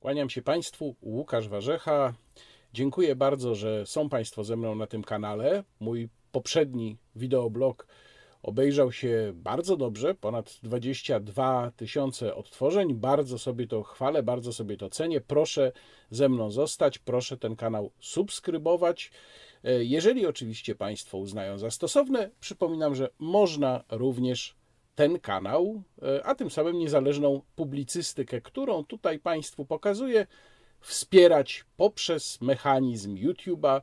[0.00, 2.14] Kłaniam się Państwu, Łukasz Warzecha.
[2.72, 5.64] Dziękuję bardzo, że są Państwo ze mną na tym kanale.
[5.80, 7.86] Mój poprzedni wideoblog
[8.42, 12.94] obejrzał się bardzo dobrze, ponad 22 tysiące odtworzeń.
[12.94, 15.20] Bardzo sobie to chwalę, bardzo sobie to cenię.
[15.20, 15.72] Proszę
[16.10, 19.10] ze mną zostać, proszę ten kanał subskrybować.
[19.78, 24.59] Jeżeli oczywiście Państwo uznają za stosowne, przypominam, że można również
[24.94, 30.26] ten kanał, e, a tym samym niezależną publicystykę, którą tutaj Państwu pokazuję,
[30.80, 33.80] wspierać poprzez mechanizm YouTube'a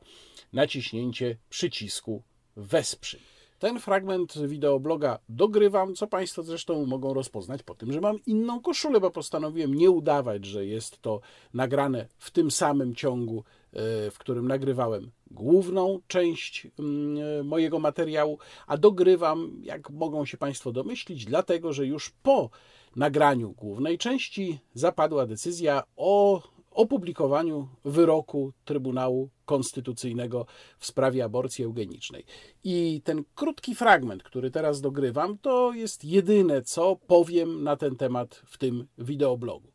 [0.52, 2.22] naciśnięcie przycisku
[2.56, 3.37] Wesprzyj.
[3.58, 9.00] Ten fragment wideobloga dogrywam, co Państwo zresztą mogą rozpoznać po tym, że mam inną koszulę,
[9.00, 11.20] bo postanowiłem nie udawać, że jest to
[11.54, 18.38] nagrane w tym samym ciągu, e, w którym nagrywałem główną część mm, e, mojego materiału,
[18.66, 22.50] a dogrywam, jak mogą się Państwo domyślić, dlatego że już po
[22.96, 26.42] nagraniu głównej części zapadła decyzja o
[26.78, 30.46] opublikowaniu wyroku Trybunału Konstytucyjnego
[30.78, 32.24] w sprawie aborcji eugenicznej.
[32.64, 38.42] I ten krótki fragment, który teraz dogrywam, to jest jedyne, co powiem na ten temat
[38.46, 39.68] w tym wideoblogu.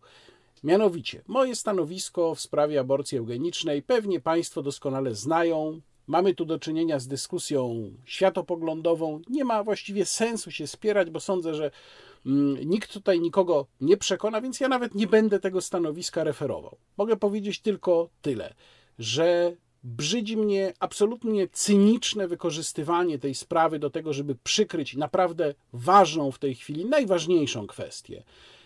[0.64, 5.82] Mianowicie, moje stanowisko w sprawie aborcji eugenicznej pewnie Państwo doskonale znają.
[6.08, 9.22] Mamy tu do czynienia z dyskusją światopoglądową.
[9.30, 11.72] Nie ma właściwie sensu się spierać, bo sądzę, że
[12.66, 16.78] nikt tutaj nikogo nie przekona, więc ja nawet nie będę tego stanowiska referował.
[16.98, 18.54] Mogę powiedzieć tylko tyle,
[19.00, 26.40] że brzydzi mnie absolutnie cyniczne wykorzystywanie tej sprawy do tego, żeby przykryć naprawdę ważną w
[26.40, 28.24] tej chwili, najważniejszą kwestię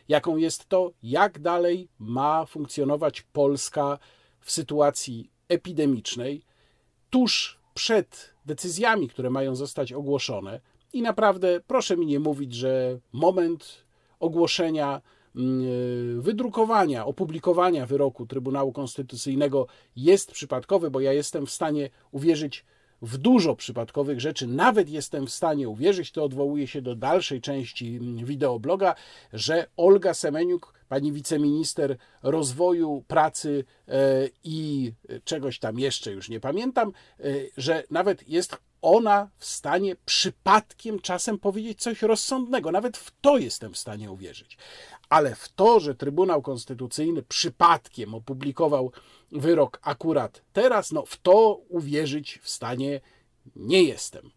[0.07, 3.99] jaką jest to, jak dalej ma funkcjonować Polska
[4.39, 6.41] w sytuacji epidemicznej,
[7.09, 10.61] tuż przed decyzjami, które mają zostać ogłoszone.
[10.93, 13.85] I naprawdę proszę mi nie mówić, że moment
[14.19, 15.01] ogłoszenia,
[15.35, 22.65] mm, wydrukowania, opublikowania wyroku Trybunału Konstytucyjnego jest przypadkowy, bo ja jestem w stanie uwierzyć
[23.01, 24.47] w dużo przypadkowych rzeczy.
[24.47, 28.95] Nawet jestem w stanie uwierzyć, to odwołuje się do dalszej części wideobloga,
[29.33, 34.91] że Olga Semeniuk, pani wiceminister rozwoju, pracy e, i
[35.23, 37.23] czegoś tam jeszcze, już nie pamiętam, e,
[37.57, 42.71] że nawet jest ona w stanie przypadkiem czasem powiedzieć coś rozsądnego.
[42.71, 44.57] Nawet w to jestem w stanie uwierzyć.
[45.09, 48.91] Ale w to, że Trybunał Konstytucyjny przypadkiem opublikował
[49.31, 53.01] wyrok akurat teraz, no w to uwierzyć w stanie
[53.55, 54.31] nie jestem.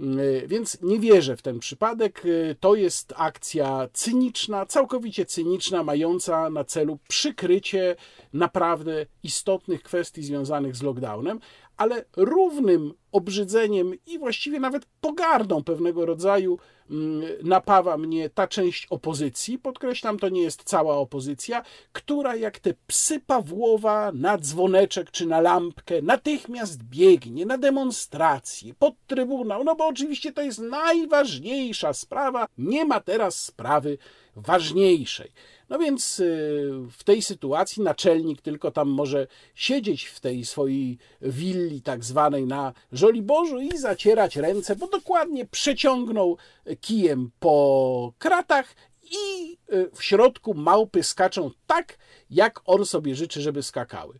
[0.00, 2.24] Y, więc nie wierzę w ten przypadek.
[2.24, 7.96] Y, to jest akcja cyniczna, całkowicie cyniczna, mająca na celu przykrycie
[8.32, 11.40] naprawdę istotnych kwestii związanych z lockdownem,
[11.78, 16.58] ale równym obrzydzeniem i właściwie nawet pogardą pewnego rodzaju
[16.90, 21.62] mm, napawa mnie ta część opozycji, podkreślam, to nie jest cała opozycja,
[21.92, 28.94] która jak te psy Pawłowa na dzwoneczek czy na lampkę natychmiast biegnie na demonstrację, pod
[29.06, 33.98] trybunał, no bo oczywiście to jest najważniejsza sprawa, nie ma teraz sprawy
[34.40, 35.32] ważniejszej.
[35.68, 41.82] No więc y, w tej sytuacji naczelnik tylko tam może siedzieć w tej swojej willi
[41.82, 46.36] tak zwanej na Żoliborzu i zacierać ręce, bo dokładnie przeciągnął
[46.80, 51.98] kijem po kratach i y, w środku małpy skaczą tak,
[52.30, 54.18] jak on sobie życzy, żeby skakały.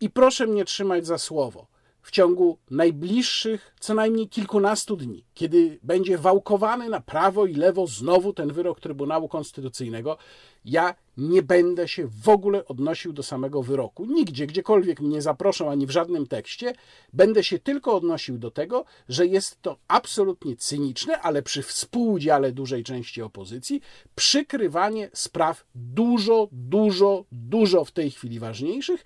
[0.00, 1.69] I proszę mnie trzymać za słowo
[2.02, 8.32] w ciągu najbliższych co najmniej kilkunastu dni, kiedy będzie wałkowany na prawo i lewo znowu
[8.32, 10.16] ten wyrok Trybunału Konstytucyjnego,
[10.64, 14.06] ja nie będę się w ogóle odnosił do samego wyroku.
[14.06, 16.72] Nigdzie, gdziekolwiek mnie zaproszą, ani w żadnym tekście,
[17.12, 22.84] będę się tylko odnosił do tego, że jest to absolutnie cyniczne, ale przy współudziale dużej
[22.84, 23.80] części opozycji,
[24.14, 29.04] przykrywanie spraw dużo, dużo, dużo w tej chwili ważniejszych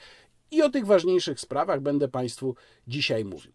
[0.50, 2.55] i o tych ważniejszych sprawach będę Państwu
[2.88, 3.53] dzisiaj mówił.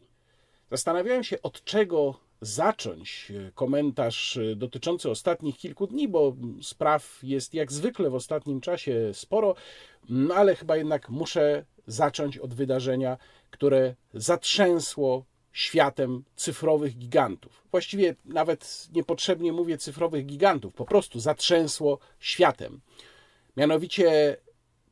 [0.72, 8.10] Zastanawiałem się, od czego zacząć komentarz dotyczący ostatnich kilku dni, bo spraw jest jak zwykle
[8.10, 9.56] w ostatnim czasie sporo,
[10.10, 13.18] no ale chyba jednak muszę zacząć od wydarzenia,
[13.50, 17.64] które zatrzęsło światem cyfrowych gigantów.
[17.72, 22.82] Właściwie nawet niepotrzebnie mówię cyfrowych gigantów, po prostu zatrzęsło światem.
[23.58, 24.38] Mianowicie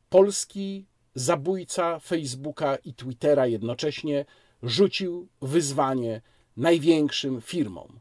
[0.09, 0.85] polski
[1.17, 4.25] zabójca Facebooka i Twittera jednocześnie
[4.63, 6.21] rzucił wyzwanie
[6.57, 7.99] największym firmom.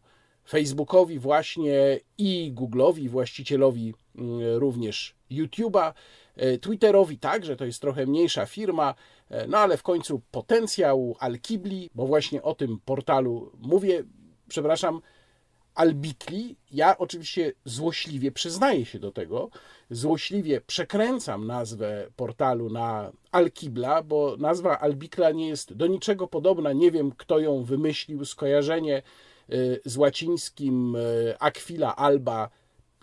[0.48, 5.92] Facebookowi właśnie i Google'owi, właścicielowi mm, również YouTube'a,
[6.36, 8.94] e, Twitterowi także, to jest trochę mniejsza firma,
[9.30, 14.04] e, no ale w końcu potencjał Alkibli, bo właśnie o tym portalu mówię,
[14.48, 15.00] przepraszam,
[15.76, 16.56] Albikli.
[16.70, 19.50] Ja oczywiście złośliwie przyznaję się do tego,
[19.90, 26.72] złośliwie przekręcam nazwę portalu na Alkibla, bo nazwa Albikla nie jest do niczego podobna.
[26.72, 28.24] Nie wiem, kto ją wymyślił.
[28.24, 29.02] Skojarzenie
[29.52, 32.50] y, z łacińskim y, Aquila Alba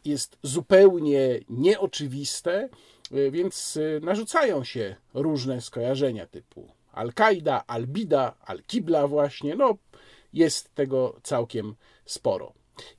[0.05, 2.69] jest zupełnie nieoczywiste,
[3.11, 9.55] y, więc narzucają się różne skojarzenia typu Al-Kaida, Al-Bida, Al-Kibla właśnie.
[9.55, 9.77] No,
[10.33, 11.75] jest tego całkiem
[12.05, 12.53] sporo.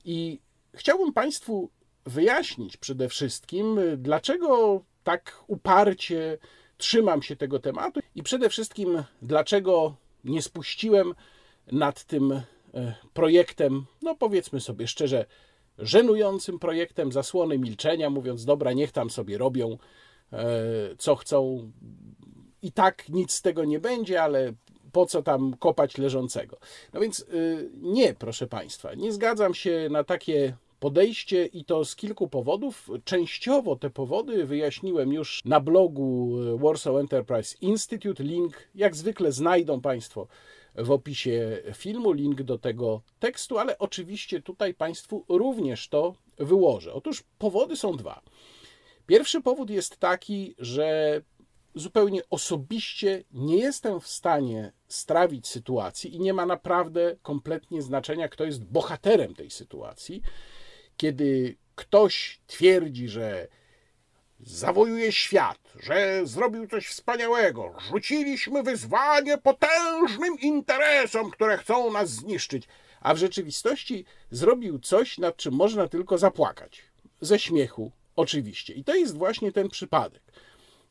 [0.05, 0.39] I
[0.73, 1.69] chciałbym Państwu
[2.05, 6.37] wyjaśnić przede wszystkim, dlaczego tak uparcie
[6.77, 11.13] trzymam się tego tematu i przede wszystkim dlaczego nie spuściłem
[11.71, 12.41] nad tym e,
[13.13, 15.25] projektem, no powiedzmy sobie szczerze,
[15.77, 19.77] żenującym projektem zasłony milczenia, mówiąc, dobra, niech tam sobie robią
[20.33, 20.47] e,
[20.97, 21.71] co chcą.
[22.61, 24.53] I tak nic z tego nie będzie, ale
[24.95, 26.57] po co tam kopać leżącego.
[26.93, 31.95] No więc y, nie, proszę Państwa, nie zgadzam się na takie podejście i to z
[31.95, 32.89] kilku powodów.
[33.03, 38.23] Częściowo te powody wyjaśniłem już na blogu Warsaw Enterprise Institute.
[38.23, 40.27] Link jak zwykle znajdą Państwo
[40.75, 46.93] w opisie filmu, link do tego tekstu, ale oczywiście tutaj Państwu również to wyłożę.
[46.93, 48.21] Otóż powody są dwa.
[49.07, 51.21] Pierwszy powód jest taki, że
[51.75, 58.43] zupełnie osobiście nie jestem w stanie strawić sytuacji i nie ma naprawdę kompletnie znaczenia, kto
[58.43, 60.21] jest bohaterem tej sytuacji,
[60.97, 63.47] kiedy ktoś twierdzi, że
[64.39, 72.67] zawojuje świat, że zrobił coś wspaniałego, rzuciliśmy wyzwanie potężnym interesom, które chcą nas zniszczyć,
[73.01, 76.81] a w rzeczywistości zrobił coś, nad czym można tylko zapłakać.
[77.21, 78.73] Ze śmiechu, oczywiście.
[78.73, 80.21] I to jest właśnie ten przypadek.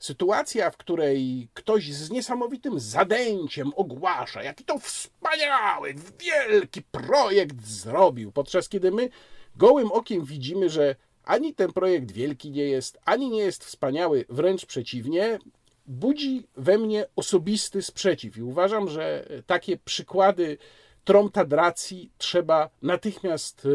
[0.04, 8.68] Sytuacja, w której ktoś z niesamowitym zadęciem ogłasza, jaki to wspaniały, wielki projekt zrobił, podczas
[8.68, 9.08] kiedy my
[9.56, 14.66] gołym okiem widzimy, że ani ten projekt wielki nie jest, ani nie jest wspaniały, wręcz
[14.66, 15.38] przeciwnie,
[15.86, 18.36] budzi we mnie osobisty sprzeciw.
[18.36, 20.58] I uważam, że takie przykłady
[21.04, 23.68] tromtadracji trzeba natychmiast e,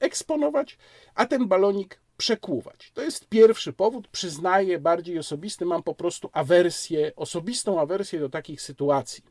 [0.00, 0.78] eksponować,
[1.14, 2.90] a ten balonik przekłuwać.
[2.94, 5.64] To jest pierwszy powód, przyznaję, bardziej osobisty.
[5.64, 9.24] Mam po prostu awersję, osobistą awersję do takich sytuacji.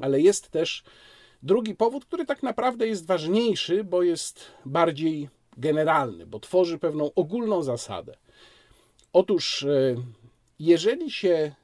[0.00, 0.84] Ale jest też
[1.42, 7.62] drugi powód, który tak naprawdę jest ważniejszy, bo jest bardziej generalny, bo tworzy pewną ogólną
[7.62, 8.16] zasadę.
[9.12, 9.96] Otóż, e,
[10.58, 11.54] jeżeli się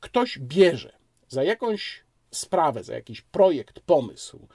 [0.00, 0.92] ktoś bierze
[1.28, 4.48] za jakąś sprawę, za jakiś projekt, pomysł,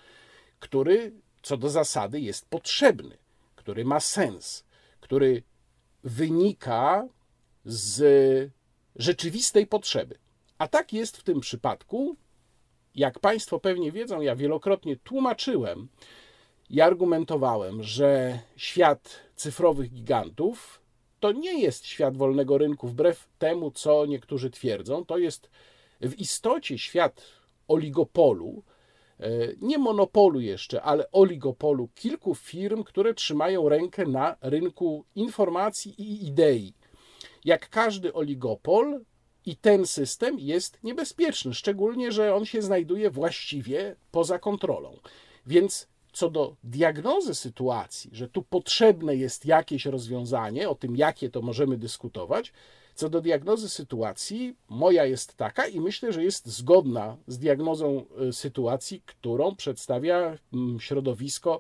[0.60, 1.12] który
[1.42, 3.18] co do zasady jest potrzebny,
[3.56, 4.64] który ma sens,
[5.12, 5.44] który
[6.04, 7.08] wynika
[7.66, 8.52] z
[8.96, 10.18] rzeczywistej potrzeby.
[10.58, 12.16] A tak jest w tym przypadku.
[12.96, 15.88] Jak Państwo pewnie wiedzą, ja wielokrotnie tłumaczyłem
[16.70, 20.82] i argumentowałem, że świat cyfrowych gigantów
[21.20, 25.06] to nie jest świat wolnego rynku, wbrew temu, co niektórzy twierdzą.
[25.06, 25.50] To jest
[26.02, 27.26] w istocie świat
[27.68, 28.64] oligopolu,
[29.62, 36.74] nie monopolu jeszcze, ale oligopolu kilku firm, które trzymają rękę na rynku informacji i idei.
[37.46, 39.02] Jak każdy oligopol,
[39.46, 44.98] i ten system jest niebezpieczny, szczególnie, że on się znajduje właściwie poza kontrolą.
[45.46, 51.42] Więc co do diagnozy sytuacji, że tu potrzebne jest jakieś rozwiązanie, o tym jakie to
[51.42, 52.54] możemy dyskutować,
[53.02, 58.34] co do diagnozy sytuacji, moja jest taka i myślę, że jest zgodna z diagnozą y,
[58.34, 61.60] sytuacji, którą przedstawia mm, środowisko,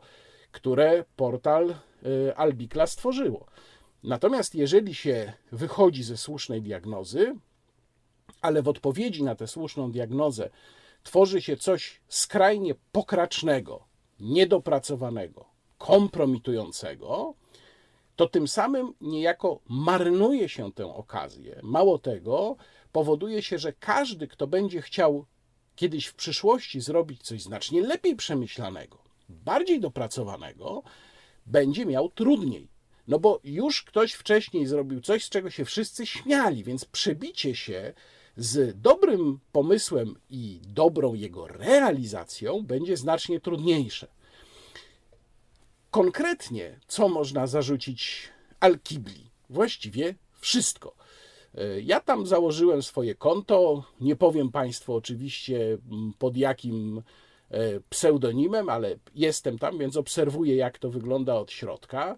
[0.52, 3.46] które portal y, Albikla stworzyło.
[4.04, 7.36] Natomiast jeżeli się wychodzi ze słusznej diagnozy,
[8.42, 10.50] ale w odpowiedzi na tę słuszną diagnozę
[11.04, 13.84] tworzy się coś skrajnie pokracznego,
[14.20, 15.46] niedopracowanego,
[15.78, 17.34] kompromitującego,
[18.16, 21.60] to tym samym niejako marnuje się tę okazję.
[21.64, 22.56] Mało tego,
[22.92, 25.26] powoduje się, że każdy, kto będzie chciał
[25.76, 28.98] kiedyś w przyszłości zrobić coś znacznie lepiej przemyślanego,
[29.30, 30.84] bardziej dopracowanego,
[31.46, 32.68] będzie miał trudniej.
[33.08, 37.94] No bo już ktoś wcześniej zrobił coś, z czego się wszyscy śmiali, więc przebicie się
[38.38, 44.08] z dobrym pomysłem i dobrą jego realizacją będzie znacznie trudniejsze.
[45.92, 48.30] Konkretnie, co można zarzucić
[48.60, 49.32] Al-Kibli?
[49.50, 50.96] Właściwie wszystko.
[51.56, 53.84] E, ja tam założyłem swoje konto.
[54.02, 55.78] Nie powiem Państwu oczywiście
[56.20, 57.02] pod jakim
[57.50, 62.18] e, pseudonimem, ale jestem tam, więc obserwuję, jak to wygląda od środka.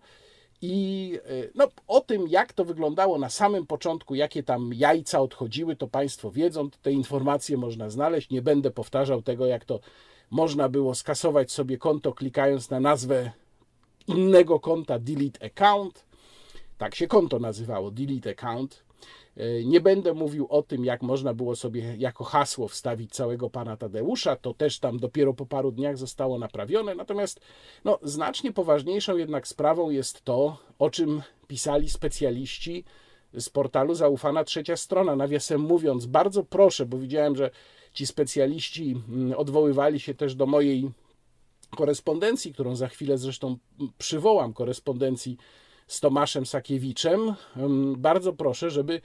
[0.61, 5.75] I e, no, o tym, jak to wyglądało na samym początku, jakie tam jajca odchodziły,
[5.75, 6.69] to Państwo wiedzą.
[6.81, 8.29] Te informacje można znaleźć.
[8.29, 9.79] Nie będę powtarzał tego, jak to
[10.29, 13.31] można było skasować sobie konto, klikając na nazwę
[14.07, 16.05] innego konta delete account.
[16.77, 18.83] Tak się konto nazywało, delete account.
[19.37, 23.77] E, nie będę mówił o tym, jak można było sobie jako hasło wstawić całego pana
[23.77, 24.35] Tadeusza.
[24.35, 26.95] To też tam dopiero po paru dniach zostało naprawione.
[26.95, 27.39] Natomiast
[27.85, 32.83] no, znacznie poważniejszą jednak sprawą jest to, o czym pisali specjaliści
[33.33, 35.15] z portalu Zaufana Trzecia Strona.
[35.15, 37.51] Nawiasem mówiąc, bardzo proszę, bo widziałem, że
[37.93, 40.91] ci specjaliści mm, odwoływali się też do mojej
[41.75, 43.57] korespondencji, którą za chwilę zresztą
[43.97, 45.37] przywołam, korespondencji
[45.87, 47.33] z Tomaszem Sakiewiczem.
[47.97, 49.01] Bardzo proszę, żeby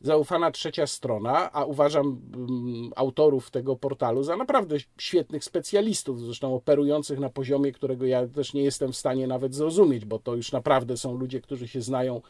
[0.00, 2.20] zaufana trzecia strona, a uważam
[2.96, 8.62] autorów tego portalu za naprawdę świetnych specjalistów, zresztą operujących na poziomie, którego ja też nie
[8.62, 12.22] jestem w stanie nawet zrozumieć, bo to już naprawdę są ludzie, którzy się znają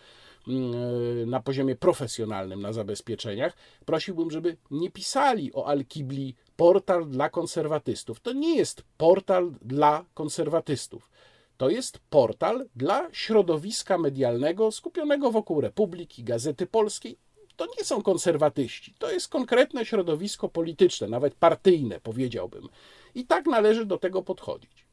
[1.27, 8.21] na poziomie profesjonalnym na zabezpieczeniach, prosiłbym, żeby nie pisali o Alkibli portal dla konserwatystów.
[8.21, 11.11] To nie jest portal dla konserwatystów.
[11.57, 17.19] To jest portal dla środowiska medialnego skupionego wokół Republiki, Gazety Polskiej.
[17.57, 22.69] To nie są konserwatyści, to jest konkretne środowisko polityczne, nawet partyjne, powiedziałbym.
[23.15, 24.87] I tak należy do tego podchodzić.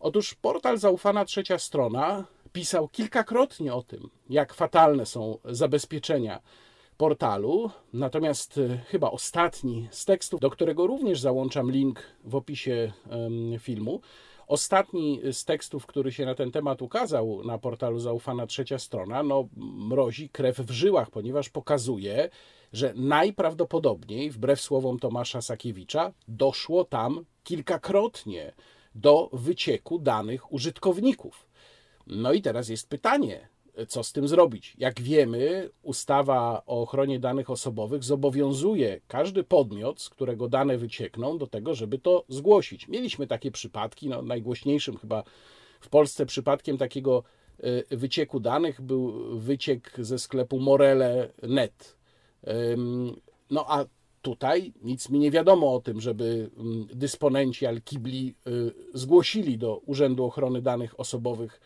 [0.00, 6.40] Otóż portal Zaufana Trzecia Strona pisał kilkakrotnie o tym, jak fatalne są zabezpieczenia
[7.00, 7.70] portalu.
[7.92, 12.92] Natomiast e, chyba ostatni z tekstów, do którego również załączam link w opisie
[13.58, 14.00] filmu,
[14.46, 19.48] Ostatni z tekstów, który się na ten temat ukazał na portalu Zaufana Trzecia Strona, no
[19.56, 22.28] mrozi krew w żyłach, ponieważ pokazuje,
[22.72, 28.52] że najprawdopodobniej, wbrew słowom Tomasza Sakiewicza, doszło tam kilkakrotnie
[28.94, 31.46] do wycieku danych użytkowników.
[32.06, 33.48] No i teraz jest pytanie,
[33.88, 34.74] co z tym zrobić.
[34.78, 41.46] Jak wiemy, ustawa o ochronie danych osobowych zobowiązuje każdy podmiot, z którego dane wyciekną, do
[41.46, 42.88] tego, żeby to zgłosić.
[42.88, 45.24] Mieliśmy takie przypadki, no, najgłośniejszym chyba
[45.80, 47.22] w Polsce przypadkiem takiego
[47.90, 51.96] y, wycieku danych był wyciek ze sklepu Morele.net.
[53.50, 53.84] No a
[54.22, 56.50] tutaj nic mi nie wiadomo o tym, żeby
[56.94, 61.60] dysponenci Alkibli y, zgłosili do Urzędu Ochrony Danych Osobowych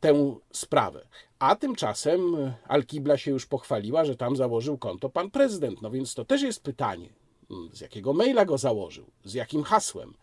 [0.00, 1.06] tę sprawę.
[1.42, 2.36] A tymczasem
[2.68, 5.82] Alkibla się już pochwaliła, że tam założył konto pan prezydent.
[5.82, 7.08] No więc to też jest pytanie,
[7.72, 10.14] z jakiego maila go założył, z jakim hasłem.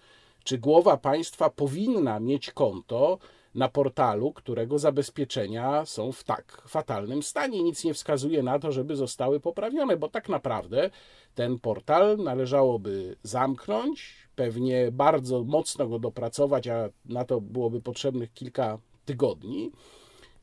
[0.44, 3.18] Czy głowa państwa powinna mieć konto
[3.56, 7.64] na portalu, którego zabezpieczenia są w tak fatalnym stanie?
[7.64, 10.90] Nic nie wskazuje na to, żeby zostały poprawione, bo tak naprawdę
[11.36, 18.78] ten portal należałoby zamknąć, pewnie bardzo mocno go dopracować, a na to byłoby potrzebnych kilka
[19.06, 19.72] tygodni,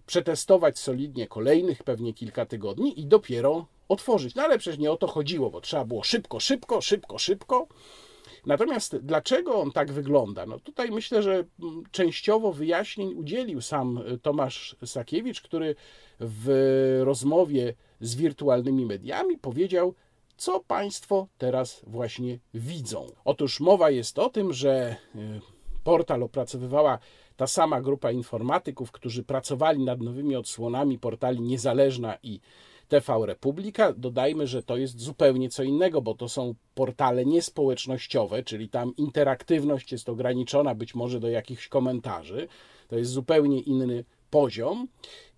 [0.06, 4.34] przetestować solidnie kolejnych pewnie kilka tygodni i dopiero otworzyć.
[4.34, 7.66] No ale przecież nie o to chodziło, bo trzeba było szybko, szybko, szybko, szybko.
[8.46, 10.46] Natomiast dlaczego on tak wygląda?
[10.46, 15.74] No tutaj myślę, że mm, częściowo wyjaśnień udzielił sam y, Tomasz Sakiewicz, który
[16.20, 19.94] w rozmowie z wirtualnymi mediami powiedział,
[20.36, 23.06] co Państwo teraz właśnie widzą.
[23.24, 25.40] Otóż mowa jest o tym, że y,
[25.84, 26.98] portal opracowywała
[27.36, 32.40] ta sama grupa informatyków, którzy pracowali nad nowymi odsłonami portali Niezależna i
[32.88, 33.92] TV Republika.
[33.92, 39.92] Dodajmy, że to jest zupełnie co innego, bo to są portale niespołecznościowe, czyli tam interaktywność
[39.92, 42.48] jest ograniczona być może do jakichś komentarzy.
[42.88, 44.88] To jest zupełnie inny poziom.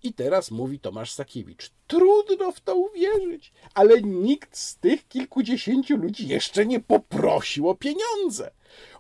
[0.02, 1.70] I teraz mówi Tomasz Sakiewicz.
[1.86, 8.50] Trudno w to uwierzyć, ale nikt z tych kilkudziesięciu ludzi jeszcze nie poprosił o pieniądze.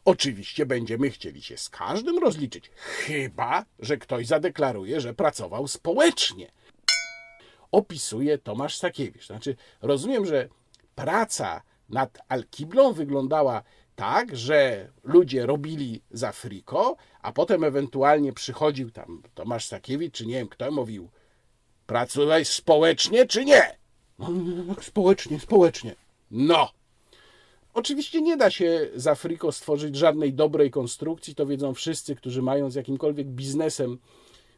[0.08, 6.50] Oczywiście będziemy chcieli się z każdym rozliczyć, chyba że ktoś zadeklaruje, że pracował społecznie.
[7.72, 9.26] Opisuje Tomasz Sakiewicz.
[9.26, 10.48] Znaczy, rozumiem, że
[10.94, 13.62] praca nad Alkiblą wyglądała
[13.96, 20.34] tak, że ludzie robili za friko, a potem ewentualnie przychodził tam Tomasz Sakiewicz, czy nie
[20.34, 21.08] wiem kto, mówił
[21.86, 23.76] pracować społecznie, czy nie?
[24.18, 24.28] No,
[24.80, 25.94] społecznie, społecznie.
[26.30, 26.77] No,
[27.78, 32.70] Oczywiście nie da się za friko stworzyć żadnej dobrej konstrukcji, to wiedzą wszyscy, którzy mają
[32.70, 33.98] z jakimkolwiek biznesem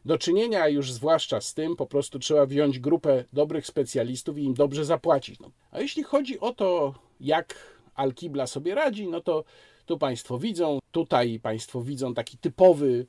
[0.05, 4.43] do czynienia, a już zwłaszcza z tym, po prostu trzeba wziąć grupę dobrych specjalistów i
[4.43, 5.39] im dobrze zapłacić.
[5.39, 5.51] No.
[5.71, 7.55] A jeśli chodzi o to, jak
[7.95, 9.43] Alkibla sobie radzi, no to
[9.85, 13.05] tu Państwo widzą, tutaj Państwo widzą taki typowy,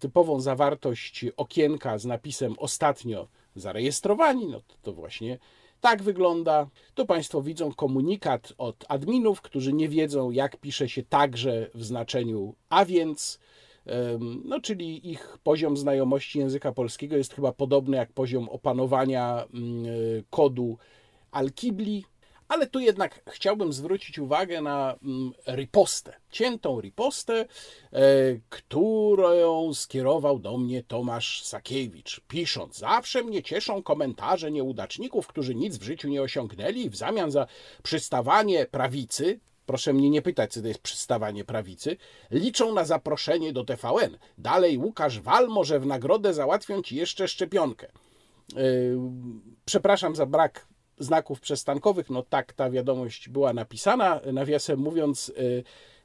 [0.00, 5.38] typową zawartość okienka z napisem ostatnio zarejestrowani, no to, to właśnie
[5.84, 6.68] tak wygląda.
[6.94, 12.54] Tu Państwo widzą komunikat od adminów, którzy nie wiedzą, jak pisze się także w znaczeniu
[12.68, 13.38] a więc.
[14.44, 19.84] No, czyli ich poziom znajomości języka polskiego jest chyba podobny jak poziom opanowania mm,
[20.30, 20.78] kodu
[21.30, 22.04] Alkibli,
[22.54, 27.46] Ale tu jednak chciałbym zwrócić uwagę na mm, ripostę, ciętą ripostę, e,
[28.48, 35.82] którą skierował do mnie Tomasz Sakiewicz, pisząc: Zawsze mnie cieszą komentarze nieudaczników, którzy nic w
[35.82, 37.46] życiu nie osiągnęli w zamian za
[37.82, 41.96] przystawanie prawicy, proszę mnie nie pytać, co to jest przystawanie prawicy,
[42.30, 44.18] liczą na zaproszenie do TVN.
[44.38, 47.86] Dalej Łukasz Wal może w nagrodę załatwią ci jeszcze szczepionkę.
[47.86, 48.60] E,
[49.64, 52.10] przepraszam za brak znaków przestankowych.
[52.10, 54.20] No tak ta wiadomość była napisana.
[54.32, 55.32] Nawiasem mówiąc,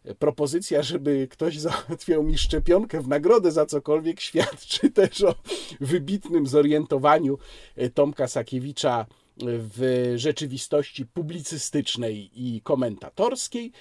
[0.05, 5.35] e, propozycja, żeby ktoś załatwiał mi szczepionkę w nagrodę za cokolwiek, świadczy też o
[5.81, 7.37] wybitnym zorientowaniu
[7.75, 9.05] e, Tomka Sakiewicza
[9.41, 13.71] w rzeczywistości publicystycznej i komentatorskiej.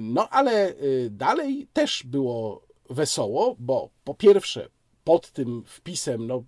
[0.00, 0.74] No ale
[1.10, 4.68] dalej też było wesoło, bo po pierwsze
[5.08, 6.42] pod tym wpisem, no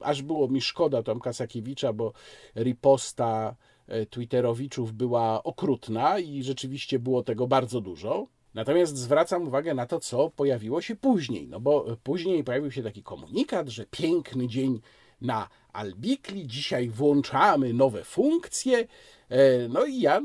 [0.00, 2.12] aż było mi szkoda Tomka Sakiewicza, bo
[2.56, 3.56] riposta
[3.86, 8.26] e, Twitterowiczów była okrutna i rzeczywiście było tego bardzo dużo.
[8.54, 13.02] Natomiast zwracam uwagę na to, co pojawiło się później, no bo później pojawił się taki
[13.02, 14.80] komunikat, że piękny dzień
[15.20, 18.86] na Albikli, dzisiaj włączamy nowe funkcje.
[19.28, 20.20] E, no i ja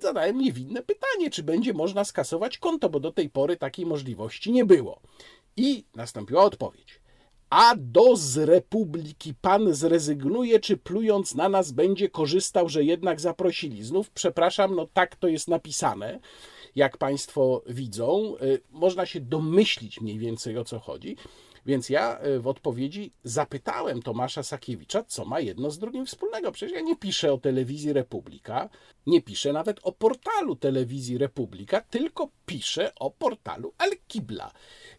[0.00, 4.64] zadałem niewinne pytanie, czy będzie można skasować konto, bo do tej pory takiej możliwości nie
[4.64, 5.00] było.
[5.56, 6.89] I nastąpiła odpowiedź.
[7.50, 13.82] A do z Republiki pan zrezygnuje, czy plując na nas będzie korzystał, że jednak zaprosili?
[13.82, 16.20] Znów przepraszam, no tak to jest napisane,
[16.76, 18.34] jak państwo widzą.
[18.42, 21.16] Y, można się domyślić mniej więcej o co chodzi.
[21.66, 26.52] Więc ja e, w odpowiedzi zapytałem Tomasza Sakiewicza, co ma jedno z drugim wspólnego.
[26.52, 28.68] Przecież ja nie piszę o telewizji Republika,
[29.06, 34.50] nie piszę nawet o portalu telewizji Republika, tylko piszę o portalu Al-Kibla.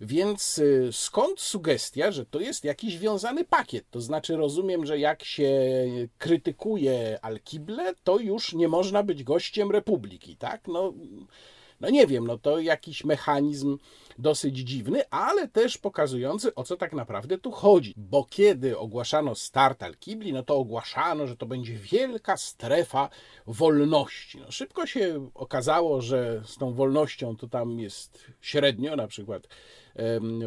[0.01, 3.85] Więc e, skąd sugestia, że to jest jakiś wiązany pakiet?
[3.91, 5.51] To znaczy, rozumiem, że jak się
[6.17, 10.67] krytykuje Al-Kible, to już nie można być gościem Republiki, tak?
[10.67, 10.93] No
[11.81, 13.77] no nie wiem, no to jakiś mechanizm
[14.19, 17.93] dosyć dziwny, ale też pokazujący, o co tak naprawdę tu chodzi.
[17.97, 23.09] Bo kiedy ogłaszano start Al-Kibli, no to ogłaszano, że to będzie wielka strefa
[23.47, 24.39] wolności.
[24.39, 29.47] No szybko się okazało, że z tą wolnością to tam jest średnio, na przykład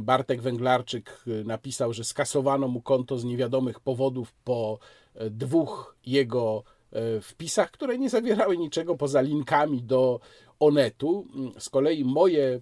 [0.02, 4.78] Bartek Węglarczyk napisał, że skasowano mu konto z niewiadomych powodów po
[5.14, 6.64] e, dwóch jego
[7.22, 10.20] wpisach, które nie zawierały niczego poza linkami do
[10.60, 11.26] Onetu.
[11.58, 12.60] Z kolei moje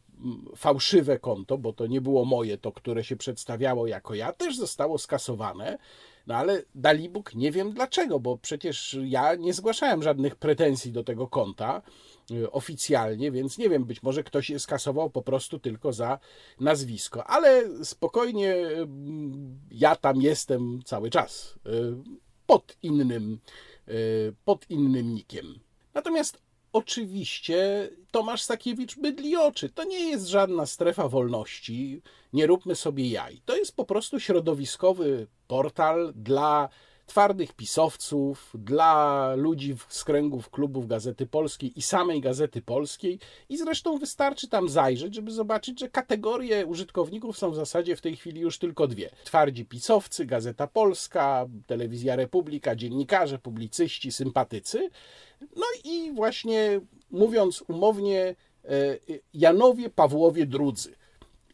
[0.57, 4.99] fałszywe konto, bo to nie było moje, to które się przedstawiało jako ja, też zostało
[4.99, 5.79] skasowane.
[6.27, 11.27] No ale Dalibóg nie wiem dlaczego, bo przecież ja nie zgłaszałem żadnych pretensji do tego
[11.27, 11.83] konta
[12.31, 16.19] y, oficjalnie, więc nie wiem, być może ktoś je skasował po prostu tylko za
[16.61, 18.57] nazwisko, ale spokojnie
[19.71, 21.95] ja tam jestem cały czas y,
[22.47, 23.39] pod innym, y,
[24.45, 25.59] pod innym nikiem.
[25.95, 29.69] Natomiast Oczywiście Tomasz Sakiewicz bydli oczy.
[29.69, 32.03] To nie jest żadna strefa wolności.
[32.33, 33.41] Nie róbmy sobie jaj.
[33.45, 36.69] To jest po prostu środowiskowy portal dla
[37.13, 43.19] twardych pisowców, dla ludzi z kręgów klubów Gazety Polskiej i samej Gazety Polskiej.
[43.49, 48.17] I zresztą wystarczy tam zajrzeć, żeby zobaczyć, że kategorie użytkowników są w zasadzie w tej
[48.17, 49.11] chwili już tylko dwie.
[49.25, 54.91] Twardzi pisowcy, Gazeta Polska, Telewizja Republika, dziennikarze, publicyści, sympatycy.
[55.57, 58.99] No i właśnie mówiąc umownie, e,
[59.35, 60.95] Janowie, Pawłowie drudzy.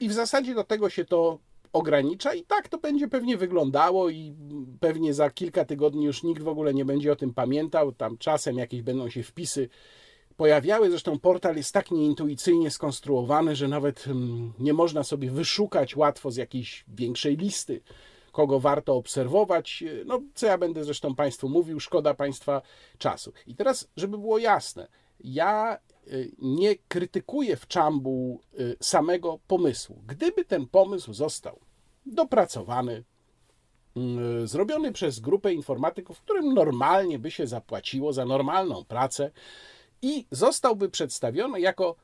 [0.01, 1.39] I w zasadzie do tego się to
[1.73, 4.35] ogranicza i tak to będzie pewnie wyglądało i
[4.81, 7.93] pewnie za kilka tygodni już nikt w ogóle nie będzie o tym pamiętał.
[7.93, 9.69] Tam czasem jakieś będą się wpisy
[10.37, 10.91] pojawiały.
[10.91, 16.37] Zresztą portal jest tak nieintuicyjnie skonstruowany, że nawet mm, nie można sobie wyszukać łatwo z
[16.37, 17.81] jakiejś większej listy,
[18.33, 19.85] kogo warto obserwować.
[20.07, 22.63] No, co ja będę zresztą Państwu mówił, szkoda Państwa
[22.99, 23.33] czasu.
[23.47, 24.89] I teraz, żeby było jasne,
[25.21, 25.79] ja
[26.39, 30.03] nie krytykuję w czambu y, samego pomysłu.
[30.07, 31.61] Gdyby ten pomysł został
[32.07, 33.05] dopracowany,
[34.43, 39.31] y, zrobiony przez grupę informatyków, którym normalnie by się zapłaciło za normalną pracę
[40.03, 41.97] i zostałby przedstawiony jako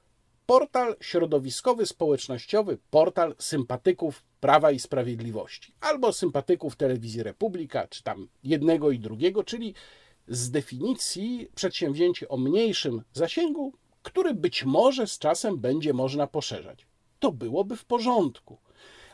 [0.47, 8.91] portal środowiskowy, społecznościowy, portal sympatyków Prawa i Sprawiedliwości, albo sympatyków Telewizji Republika, czy tam jednego
[8.91, 9.75] i drugiego, czyli
[10.29, 13.73] z definicji przedsięwzięcie o mniejszym zasięgu,
[14.05, 16.87] który być może z czasem będzie można poszerzać.
[17.19, 18.59] To byłoby w porządku.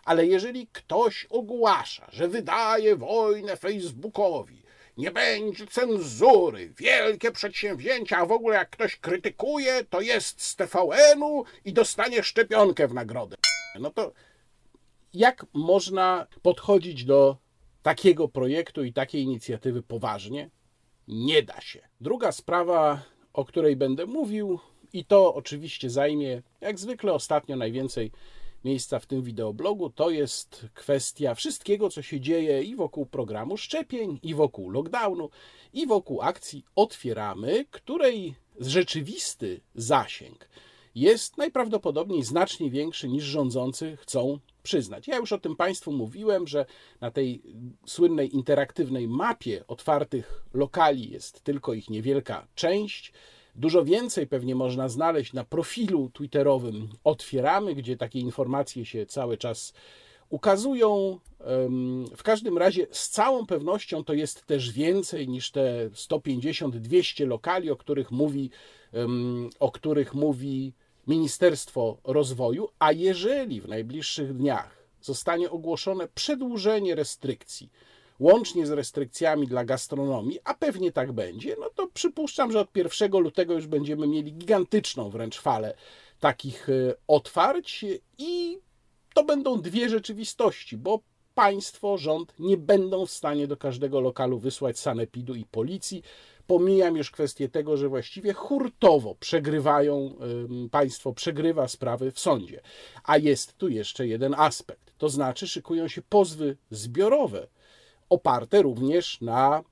[0.05, 4.63] Ale jeżeli ktoś ogłasza, że wydaje wojnę Facebookowi,
[4.97, 11.45] nie będzie cenzury, wielkie przedsięwzięcia, a w ogóle jak ktoś krytykuje, to jest z TVN-u
[11.65, 13.37] i dostanie szczepionkę w nagrodę.
[13.81, 14.13] No to
[15.15, 17.37] jak można podchodzić do
[17.83, 20.51] takiego projektu i takiej inicjatywy poważnie?
[21.11, 21.89] nie da się.
[22.01, 24.59] Druga sprawa, o której będę mówił,
[24.93, 28.13] i to oczywiście zajmie, jak zwykle ostatnio, najwięcej
[28.65, 34.19] miejsca w tym wideoblogu, to jest kwestia wszystkiego, co się dzieje i wokół programu szczepień,
[34.23, 35.31] i wokół lockdownu,
[35.73, 40.49] i wokół akcji Otwieramy, której rzeczywisty zasięg
[40.95, 45.09] jest najprawdopodobniej znacznie większy niż rządzący chcą przyznać.
[45.09, 46.67] Ja już o tym Państwu mówiłem, że
[47.01, 47.43] na tej
[47.87, 53.13] słynnej interaktywnej mapie otwartych lokali jest tylko ich niewielka część.
[53.55, 59.73] Dużo więcej pewnie można znaleźć na profilu twitterowym Otwieramy, gdzie takie informacje się cały czas
[60.29, 61.19] ukazują.
[62.17, 67.77] W każdym razie z całą pewnością to jest też więcej niż te 150-200 lokali, o
[67.77, 68.51] których mówi,
[69.61, 70.73] o których mówi
[71.07, 77.71] Ministerstwo Rozwoju, a jeżeli w najbliższych dniach zostanie ogłoszone przedłużenie restrykcji,
[78.21, 83.13] łącznie z restrykcjami dla gastronomii, a pewnie tak będzie, no to przypuszczam, że od 1
[83.13, 85.75] lutego już będziemy mieli gigantyczną wręcz falę
[86.21, 87.85] takich e, otwarć
[88.19, 88.59] i
[89.15, 91.01] to będą dwie rzeczywistości, bo
[91.35, 96.03] państwo, rząd nie będą w stanie do każdego lokalu wysłać sanepidu i policji.
[96.47, 100.15] Pomijam już kwestię tego, że właściwie hurtowo przegrywają,
[100.71, 102.61] państwo przegrywa sprawy w sądzie.
[103.05, 107.47] A jest tu jeszcze jeden aspekt, to znaczy szykują się pozwy zbiorowe,
[108.11, 109.63] oparte również na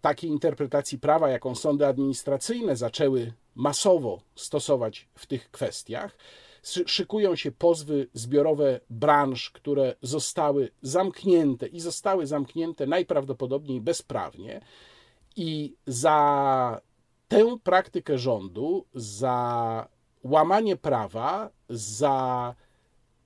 [0.00, 6.16] takiej interpretacji prawa, jaką sądy administracyjne zaczęły masowo stosować w tych kwestiach.
[6.86, 14.60] Szykują się pozwy zbiorowe branż, które zostały zamknięte i zostały zamknięte najprawdopodobniej bezprawnie.
[15.36, 16.80] I za
[17.28, 19.88] tę praktykę rządu, za
[20.24, 22.54] łamanie prawa, za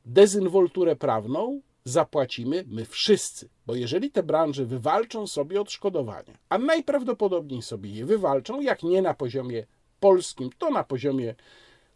[0.05, 3.49] dezynwolturę prawną zapłacimy my wszyscy.
[3.67, 9.15] Bo jeżeli te branże wywalczą sobie odszkodowania, a najprawdopodobniej sobie je wywalczą, jak nie na
[9.15, 9.67] poziomie
[10.01, 11.35] polskim, to na poziomie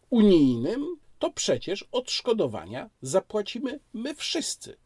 [0.09, 4.77] unijnym, to przecież odszkodowania zapłacimy my wszyscy.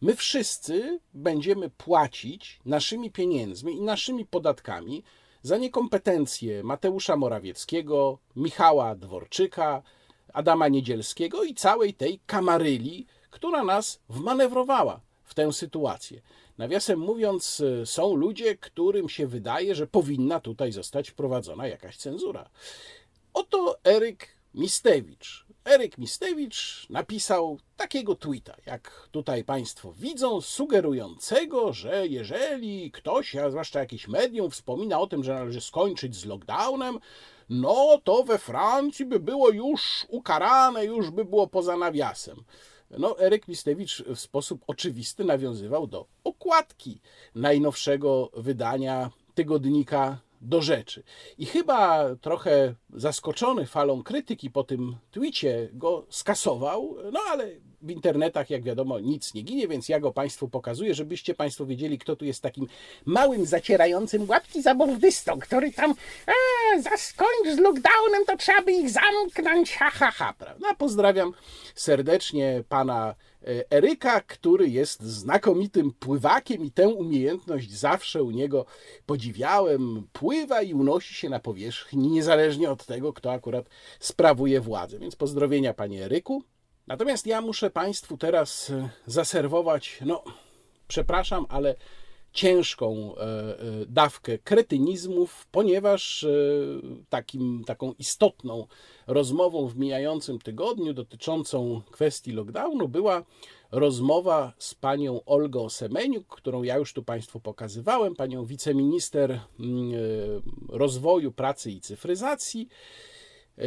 [0.00, 5.04] My wszyscy będziemy płacić naszymi pieniędzmi i naszymi podatkami
[5.42, 9.82] za niekompetencje Mateusza Morawieckiego, Michała Dworczyka,
[10.32, 16.20] Adama Niedzielskiego i całej tej kamaryli, która nas wmanewrowała w tę sytuację.
[16.58, 22.50] Nawiasem mówiąc, są ludzie, którym się wydaje, że powinna tutaj zostać wprowadzona jakaś cenzura.
[23.34, 32.90] Oto Eryk Mistewicz, Eryk Mistewicz napisał takiego tweeta, jak tutaj Państwo widzą, sugerującego, że jeżeli
[32.90, 36.98] ktoś, a zwłaszcza jakieś medium, wspomina o tym, że należy skończyć z lockdownem,
[37.48, 42.44] no to we Francji by było już ukarane, już by było poza nawiasem.
[42.90, 47.00] No, Eryk Mistewicz w sposób oczywisty nawiązywał do okładki
[47.34, 51.02] najnowszego wydania tygodnika do rzeczy.
[51.38, 57.48] I chyba trochę zaskoczony falą krytyki po tym twicie go skasował, no ale
[57.82, 61.98] w internetach, jak wiadomo, nic nie ginie, więc ja go Państwu pokazuję, żebyście Państwo wiedzieli,
[61.98, 62.66] kto tu jest takim
[63.04, 65.94] małym, zacierającym łapki zabawdystą, który tam
[66.26, 66.32] a,
[66.80, 70.74] zaskończ z lockdownem, to trzeba by ich zamknąć, ha, ha, ha, prawda?
[70.74, 71.32] Pozdrawiam
[71.74, 73.14] serdecznie Pana E,
[73.70, 78.66] Eryka, który jest znakomitym pływakiem i tę umiejętność zawsze u niego
[79.06, 80.08] podziwiałem.
[80.12, 83.68] Pływa i unosi się na powierzchni, niezależnie od tego, kto akurat
[84.00, 84.98] sprawuje władzę.
[84.98, 86.42] Więc pozdrowienia, panie Eryku.
[86.86, 90.24] Natomiast ja muszę Państwu teraz e, zaserwować, no,
[90.88, 91.74] przepraszam, ale
[92.38, 96.26] ciężką e, dawkę kretynizmów, ponieważ
[97.08, 98.66] takim, taką istotną
[99.06, 103.24] rozmową w mijającym tygodniu dotyczącą kwestii lockdownu była
[103.70, 109.96] rozmowa z panią Olgą Semeniuk, którą ja już tu Państwu pokazywałem, panią wiceminister mm, e,
[110.68, 113.17] rozwoju, pracy i cyfryzacji, e,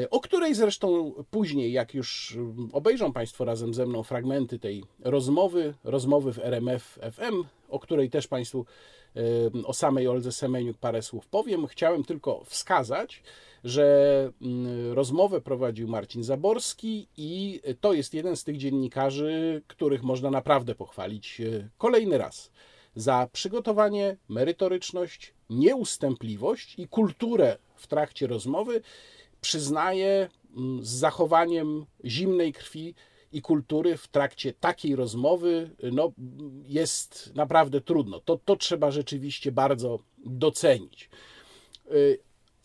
[0.10, 2.38] o której zresztą później, jak już
[2.74, 8.28] obejrzą Państwo razem ze mną fragmenty tej rozmowy, rozmowy w RMF FM, o której też
[8.28, 8.66] Państwu
[9.66, 13.24] o samej Oldze Semeniuk parę słów powiem, chciałem tylko wskazać,
[13.64, 20.32] że mm, rozmowę prowadził Marcin Zaborski i to jest jeden z tych dziennikarzy, których można
[20.32, 22.52] naprawdę pochwalić e, kolejny raz
[22.96, 28.82] za przygotowanie, merytoryczność, nieustępliwość i kulturę w trakcie rozmowy.
[29.42, 32.96] Przyznaję mm, z zachowaniem zimnej krwi
[33.32, 36.12] i kultury w trakcie takiej rozmowy no,
[36.68, 38.20] jest naprawdę trudno.
[38.20, 41.10] To, to trzeba rzeczywiście bardzo docenić.
[41.88, 41.92] E,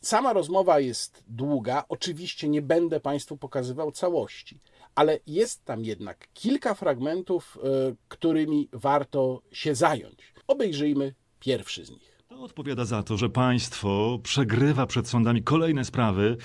[0.01, 1.85] Sama rozmowa jest długa.
[1.89, 4.61] Oczywiście nie będę Państwu pokazywał całości,
[4.95, 10.35] ale jest tam jednak kilka fragmentów, e, którymi warto się zająć.
[10.47, 12.16] Obejrzyjmy pierwszy z nich.
[12.41, 16.37] Odpowiada za to, że państwo przegrywa przed sądami kolejne sprawy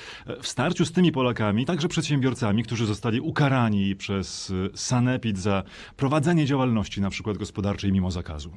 [0.42, 5.64] w starciu z tymi Polakami, także przedsiębiorcami, którzy zostali ukarani przez Sanepid za
[5.98, 8.52] prowadzenie działalności na przykład gospodarczej mimo zakazu?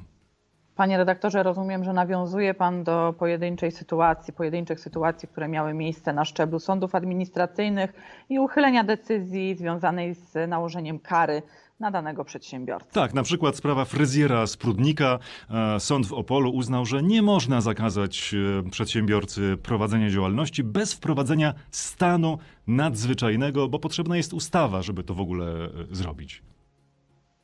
[0.77, 6.25] Panie redaktorze, rozumiem, że nawiązuje Pan do pojedynczej sytuacji, pojedynczych sytuacji, które miały miejsce na
[6.25, 7.93] szczeblu sądów administracyjnych
[8.29, 11.43] i uchylenia decyzji związanej z nałożeniem kary
[11.85, 12.91] na danego przedsiębiorcę.
[12.93, 15.19] Tak, na przykład sprawa fryzjera z Prudnika.
[15.51, 18.35] E, sąd w Opolu uznał, że nie można zakazać
[18.67, 25.21] e, przedsiębiorcy prowadzenia działalności bez wprowadzenia stanu nadzwyczajnego, bo potrzebna jest ustawa, żeby to w
[25.21, 26.43] ogóle e, zrobić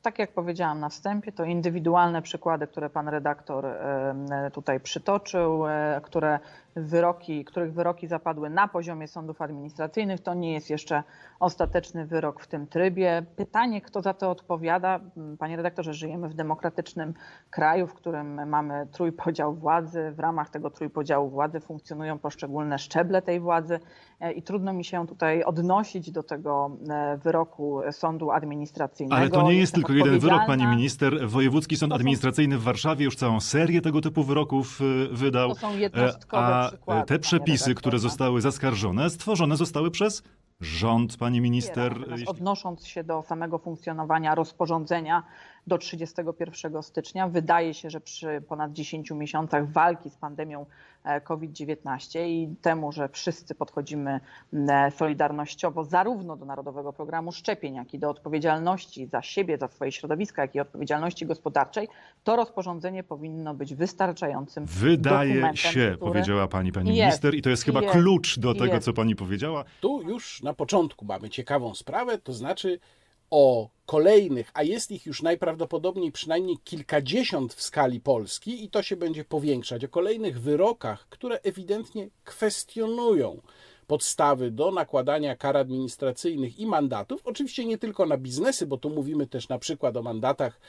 [0.02, 3.66] tak jak powiedziałam na wstępie, to indywidualne przykłady, które pan redaktor
[4.52, 5.64] tutaj przytoczył,
[6.02, 6.38] które
[6.76, 10.20] wyroki, których wyroki zapadły na poziomie sądów administracyjnych.
[10.20, 11.02] To nie jest jeszcze
[11.40, 13.22] ostateczny wyrok w tym trybie.
[13.36, 15.00] Pytanie, kto za to odpowiada?
[15.38, 17.14] Panie redaktorze, żyjemy w demokratycznym
[17.50, 20.12] kraju, w którym mamy trójpodział władzy.
[20.12, 23.80] W ramach tego trójpodziału władzy funkcjonują poszczególne szczeble tej władzy e,
[24.36, 29.16] i trudno mi się tutaj odnosić do tego e, wyroku sądu administracyjnego.
[29.16, 31.28] Ale to nie jest tylko jeden wyrok, pani minister.
[31.28, 35.48] Wojewódzki Sąd Administracyjny w Warszawie już całą serię tego typu wyroków e, wydał.
[35.48, 40.22] To są jednostkowe a te przepisy, które zostały zaskarżone, stworzone zostały przez
[40.60, 41.94] rząd, pani minister.
[42.26, 45.22] Odnosząc się do samego funkcjonowania rozporządzenia
[45.66, 50.66] do 31 stycznia, wydaje się, że przy ponad 10 miesiącach walki z pandemią
[51.04, 54.20] e, COVID-19 i temu, że wszyscy podchodzimy
[54.52, 59.92] e, solidarnościowo zarówno do Narodowego Programu Szczepień, jak i do odpowiedzialności za siebie, za swoje
[59.92, 61.88] środowisko, jak i odpowiedzialności gospodarczej,
[62.24, 65.98] to rozporządzenie powinno być wystarczającym Wydaje się, który...
[65.98, 68.84] powiedziała pani, pani jest, minister i to jest chyba jest, klucz do tego, jest.
[68.84, 69.64] co pani powiedziała.
[69.80, 72.80] Tu już na początku mamy ciekawą sprawę, to znaczy
[73.30, 78.96] o kolejnych, a jest ich już najprawdopodobniej przynajmniej kilkadziesiąt w skali Polski i to się
[78.96, 83.40] będzie powiększać, o kolejnych wyrokach, które ewidentnie kwestionują
[83.90, 87.20] podstawy do nakładania kar administracyjnych i mandatów.
[87.24, 90.60] Oczywiście nie tylko na biznesy, bo tu mówimy też na przykład o mandatach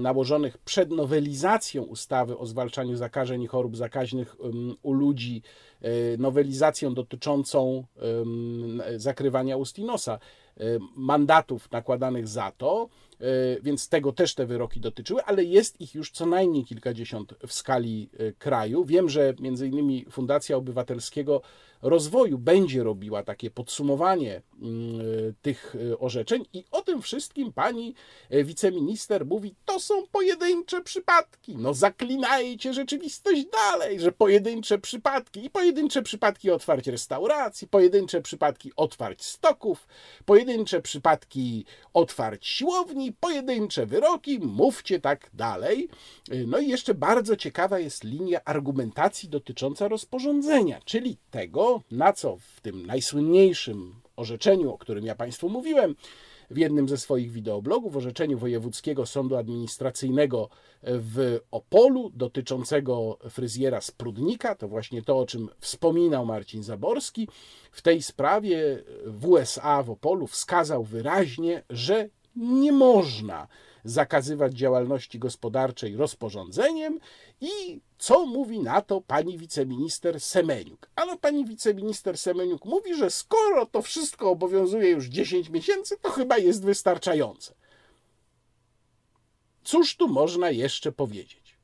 [0.00, 4.36] nałożonych przed nowelizacją ustawy o zwalczaniu zakażeń i chorób zakaźnych
[4.82, 5.42] u ludzi,
[5.82, 7.84] e, nowelizacją dotyczącą
[8.96, 10.18] zakrywania ust i nosa.
[10.60, 12.88] Y, mandatów nakładanych za to,
[13.20, 17.52] y, więc tego też te wyroki dotyczyły, ale jest ich już co najmniej kilkadziesiąt w
[17.52, 18.84] skali kraju.
[18.84, 21.42] Wiem, że między innymi Fundacja Obywatelskiego
[21.82, 24.42] Rozwoju będzie robiła takie podsumowanie
[25.42, 27.94] tych orzeczeń i o tym wszystkim pani
[28.30, 31.56] wiceminister mówi, to są pojedyncze przypadki.
[31.56, 39.24] No zaklinajcie rzeczywistość dalej, że pojedyncze przypadki i pojedyncze przypadki otwarć restauracji, pojedyncze przypadki otwarć
[39.24, 39.88] stoków,
[40.24, 41.64] pojedyncze przypadki
[41.94, 45.88] otwarć siłowni, pojedyncze wyroki, mówcie tak dalej.
[46.46, 52.60] No i jeszcze bardzo ciekawa jest linia argumentacji dotycząca rozporządzenia, czyli tego, na co w
[52.60, 55.94] tym najsłynniejszym orzeczeniu, o którym ja Państwu mówiłem,
[56.50, 60.48] w jednym ze swoich wideoblogów orzeczeniu Wojewódzkiego Sądu Administracyjnego
[60.82, 67.28] w Opolu dotyczącego fryzjera z Prudnika, to właśnie to, o czym wspominał Marcin Zaborski.
[67.72, 73.48] W tej sprawie w USA w Opolu wskazał wyraźnie, że nie można
[73.84, 76.98] zakazywać działalności gospodarczej rozporządzeniem
[77.40, 80.90] i co mówi na to pani wiceminister Semeniuk?
[80.96, 86.38] Ano pani wiceminister Semeniuk mówi, że skoro to wszystko obowiązuje już 10 miesięcy, to chyba
[86.38, 87.54] jest wystarczające.
[89.64, 91.56] Cóż tu można jeszcze powiedzieć?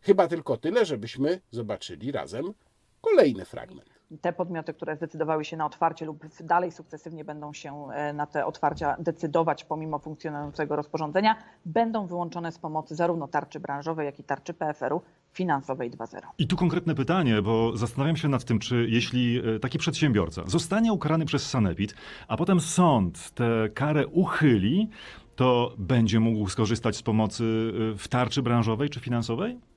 [0.00, 2.54] Chyba tylko tyle, żebyśmy zobaczyli razem
[3.00, 3.89] kolejny fragment
[4.20, 8.46] te podmioty, które zdecydowały się na otwarcie lub dalej sukcesywnie będą się e, na te
[8.46, 14.54] otwarcia decydować pomimo funkcjonującego rozporządzenia, będą wyłączone z pomocy zarówno tarczy branżowej, jak i tarczy
[14.54, 16.20] PFR-u finansowej 2.0.
[16.38, 20.92] I tu konkretne pytanie, bo zastanawiam się nad tym, czy jeśli e, taki przedsiębiorca zostanie
[20.92, 21.94] ukarany przez Sanepid,
[22.28, 24.90] a potem sąd tę karę uchyli,
[25.36, 29.69] to będzie mógł skorzystać z pomocy e, w tarczy branżowej czy finansowej?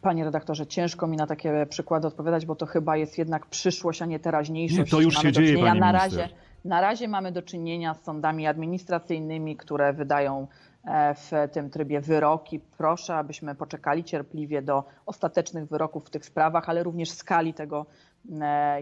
[0.00, 4.06] Panie redaktorze, ciężko mi na takie przykłady odpowiadać, bo to chyba jest jednak przyszłość, a
[4.06, 4.78] nie teraźniejszość.
[4.78, 6.28] Nie, to już mamy się dzieje, pani na razie,
[6.64, 10.46] na razie mamy do czynienia z sądami administracyjnymi, które wydają
[10.84, 12.60] e, w tym trybie wyroki.
[12.78, 17.86] Proszę, abyśmy poczekali cierpliwie do ostatecznych wyroków w tych sprawach, ale również skali tego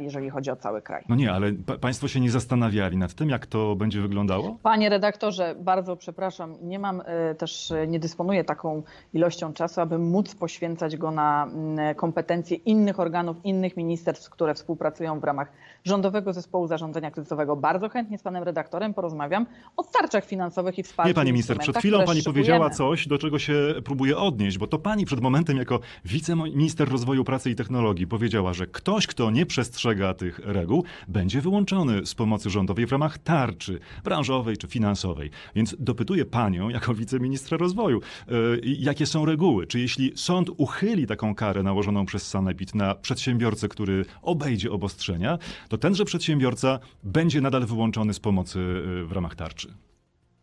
[0.01, 1.05] jeżeli chodzi o cały kraj.
[1.09, 4.59] No nie, ale Państwo się nie zastanawiali nad tym, jak to będzie wyglądało?
[4.63, 8.83] Panie redaktorze, bardzo przepraszam, nie mam e, też, nie dysponuję taką
[9.15, 11.49] ilością czasu, aby móc poświęcać go na
[11.97, 15.53] kompetencje innych organów, innych ministerstw, które współpracują w ramach
[15.85, 17.57] Rządowego Zespołu Zarządzania Kryzysowego.
[17.57, 21.09] Bardzo chętnie z panem redaktorem porozmawiam o tarczach finansowych i wsparciu.
[21.09, 24.79] Nie, pani minister, przed chwilą pani powiedziała coś, do czego się próbuje odnieść, bo to
[24.79, 30.15] pani przed momentem jako wiceminister rozwoju pracy i technologii powiedziała, że ktoś, kto nie przestrzega
[30.15, 35.31] tych reguł, będzie wyłączony z pomocy rządowej w ramach tarczy branżowej czy finansowej.
[35.55, 39.67] Więc dopytuję panią, jako wiceministra rozwoju, yy, jakie są reguły?
[39.67, 45.79] Czy jeśli sąd uchyli taką karę nałożoną przez Sanepid na przedsiębiorcę, który obejdzie obostrzenia, to
[45.79, 49.75] tenże przedsiębiorca będzie nadal wyłączony z pomocy yy, w ramach tarczy?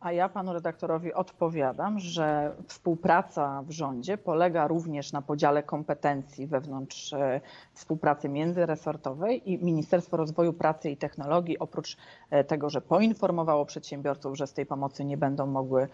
[0.01, 7.13] A ja panu redaktorowi odpowiadam, że współpraca w rządzie polega również na podziale kompetencji wewnątrz
[7.13, 7.41] e,
[7.73, 11.97] współpracy międzyresortowej i Ministerstwo Rozwoju Pracy i Technologii oprócz
[12.29, 15.87] e, tego, że poinformowało przedsiębiorców, że z tej pomocy nie będą mogły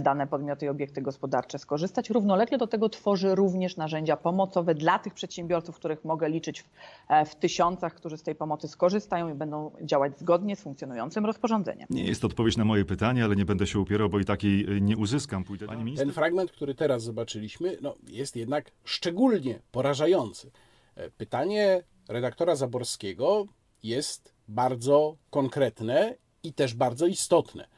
[0.00, 5.14] dane podmioty i obiekty gospodarcze skorzystać, równolegle do tego tworzy również narzędzia pomocowe dla tych
[5.14, 6.64] przedsiębiorców, których mogę liczyć
[7.08, 11.86] e, w tysiącach, którzy z tej pomocy skorzystają i będą działać zgodnie z funkcjonującym rozporządzeniem.
[11.90, 14.76] Nie jest to odpowiedź na moje pytanie, ale nie będę się upierał, bo i takiej
[14.76, 15.44] y, nie uzyskam.
[15.44, 16.06] Pójdę Pani minister?
[16.06, 20.50] Ten fragment, który teraz zobaczyliśmy, no, jest jednak szczególnie porażający.
[20.94, 23.46] E, pytanie redaktora Zaborskiego
[23.82, 27.68] jest bardzo konkretne i też bardzo istotne,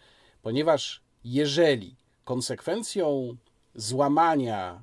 [0.43, 3.37] ponieważ jeżeli konsekwencją
[3.75, 4.83] złamania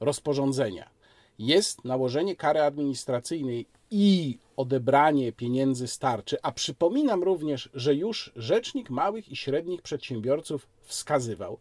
[0.00, 0.90] rozporządzenia
[1.38, 6.36] jest nałożenie kary administracyjnej i odebranie pieniędzy starczy.
[6.42, 11.58] A przypominam również, że już Rzecznik Małych i Średnich Przedsiębiorców wskazywał,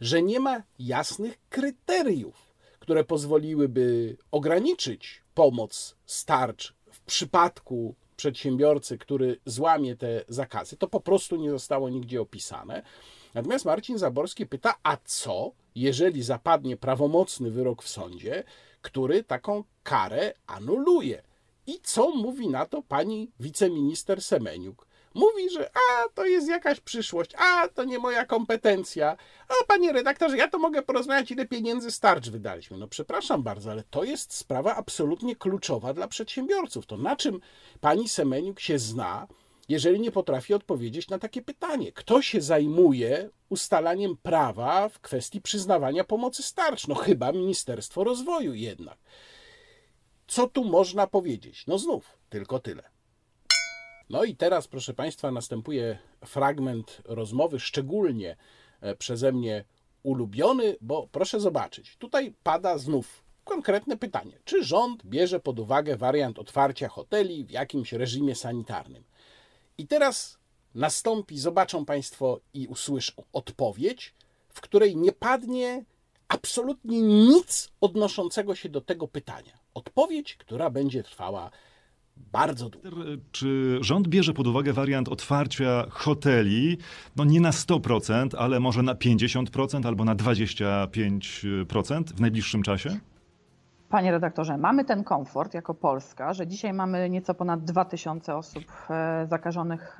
[0.00, 9.96] że nie ma jasnych kryteriów, które pozwoliłyby ograniczyć pomoc starcz w przypadku przedsiębiorcy, który złamie
[9.96, 10.76] te zakazy.
[10.76, 12.82] To po prostu nie zostało nigdzie opisane.
[13.34, 18.44] Natomiast Marcin Zaborski pyta, a co, jeżeli zapadnie prawomocny wyrok w sądzie,
[18.82, 21.22] który taką karę anuluje?
[21.70, 24.86] I co mówi na to pani wiceminister Semeniuk?
[25.14, 29.16] Mówi, że a, to jest jakaś przyszłość, a, to nie moja kompetencja,
[29.48, 32.78] a, panie redaktorze, ja to mogę porozmawiać, ile pieniędzy starcz wydaliśmy.
[32.78, 36.86] No przepraszam bardzo, ale to jest sprawa absolutnie kluczowa dla przedsiębiorców.
[36.86, 37.40] To na czym
[37.80, 39.26] pani Semeniuk się zna,
[39.68, 41.92] jeżeli nie potrafi odpowiedzieć na takie pytanie?
[41.92, 46.88] Kto się zajmuje ustalaniem prawa w kwestii przyznawania pomocy starcz?
[46.88, 48.98] No chyba Ministerstwo Rozwoju jednak.
[50.30, 51.66] Co tu można powiedzieć?
[51.66, 52.82] No znów, tylko tyle.
[54.10, 58.36] No i teraz, proszę Państwa, następuje fragment rozmowy, szczególnie
[58.80, 59.64] e, przeze mnie
[60.02, 64.38] ulubiony, bo proszę zobaczyć, tutaj pada znów konkretne pytanie.
[64.44, 69.04] Czy rząd bierze pod uwagę wariant otwarcia hoteli w jakimś reżimie sanitarnym?
[69.78, 70.38] I teraz
[70.74, 74.14] nastąpi, zobaczą Państwo i usłyszą odpowiedź,
[74.48, 75.84] w której nie padnie
[76.28, 79.59] absolutnie nic odnoszącego się do tego pytania.
[79.74, 81.50] Odpowiedź, która będzie trwała
[82.16, 82.90] bardzo długo.
[83.32, 86.78] Czy rząd bierze pod uwagę wariant otwarcia hoteli,
[87.16, 93.00] no nie na 100%, ale może na 50% albo na 25% w najbliższym czasie?
[93.90, 99.26] Panie redaktorze, mamy ten komfort jako Polska, że dzisiaj mamy nieco ponad 2000 osób e,
[99.26, 99.98] zakażonych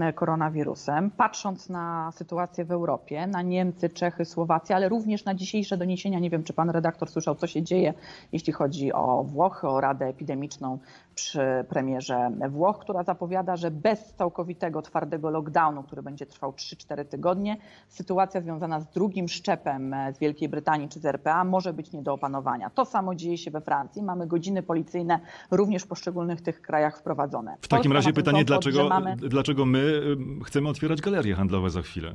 [0.00, 1.10] e, koronawirusem.
[1.10, 6.30] Patrząc na sytuację w Europie, na Niemcy, Czechy, Słowację, ale również na dzisiejsze doniesienia, nie
[6.30, 7.94] wiem czy pan redaktor słyszał, co się dzieje,
[8.32, 10.78] jeśli chodzi o Włochy, o Radę Epidemiczną
[11.20, 17.56] przy premierze Włoch, która zapowiada, że bez całkowitego twardego lockdownu, który będzie trwał 3-4 tygodnie,
[17.88, 22.12] sytuacja związana z drugim szczepem z Wielkiej Brytanii czy z RPA może być nie do
[22.12, 22.70] opanowania.
[22.70, 24.02] To samo dzieje się we Francji.
[24.02, 27.56] Mamy godziny policyjne również w poszczególnych tych krajach wprowadzone.
[27.60, 29.16] W takim razie pytanie, dlaczego, mamy...
[29.16, 30.02] dlaczego my
[30.44, 32.12] chcemy otwierać galerie handlowe za chwilę?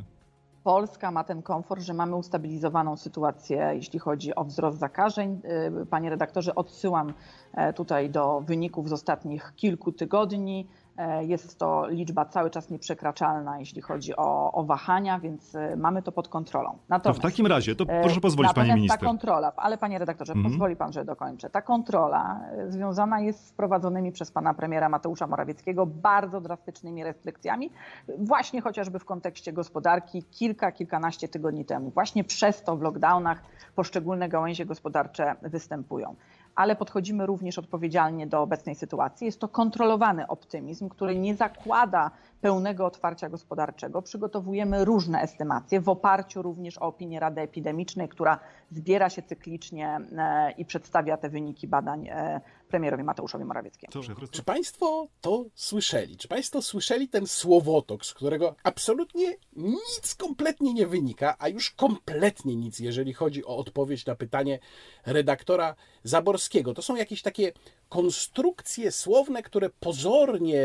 [0.65, 5.41] Polska ma ten komfort, że mamy ustabilizowaną sytuację, jeśli chodzi o wzrost zakażeń.
[5.81, 7.13] Y, panie redaktorze, odsyłam
[7.53, 10.67] e, tutaj do wyników z ostatnich kilku tygodni.
[10.97, 16.01] E, jest to liczba cały czas nieprzekraczalna, jeśli chodzi o, o wahania, więc e, mamy
[16.01, 16.77] to pod kontrolą.
[16.89, 18.99] Natomiast, to w takim razie, to proszę pozwolić Pani Minister.
[18.99, 20.49] ta kontrola, ale Panie Redaktorze, mm -hmm.
[20.49, 21.49] pozwoli Pan, że dokończę.
[21.49, 27.69] Ta kontrola związana jest z wprowadzonymi przez Pana Premiera Mateusza Morawieckiego bardzo drastycznymi restrykcjami,
[28.17, 31.89] właśnie chociażby w kontekście gospodarki kilka, kilkanaście tygodni temu.
[31.89, 33.41] Właśnie przez to w lockdownach
[33.75, 36.15] poszczególne gałęzie gospodarcze występują.
[36.55, 39.25] Ale podchodzimy również odpowiedzialnie do obecnej sytuacji.
[39.25, 44.01] Jest to kontrolowany optymizm, który nie zakłada pełnego otwarcia gospodarczego.
[44.01, 48.39] Przygotowujemy różne estymacje w oparciu również o opinię Rady Epidemicznej, która
[48.71, 54.03] zbiera się cyklicznie e, i przedstawia te wyniki badań e, premierowi Mateuszowi Morawieckiemu.
[54.31, 56.17] Czy Państwo to słyszeli?
[56.17, 62.55] Czy Państwo słyszeli ten słowotok, z którego absolutnie nic kompletnie nie wynika, a już kompletnie
[62.55, 64.59] nic, jeżeli chodzi o odpowiedź na pytanie
[65.05, 66.73] redaktora Zaborskiego?
[66.73, 67.51] To są jakieś takie
[67.89, 70.63] konstrukcje słowne, które pozornie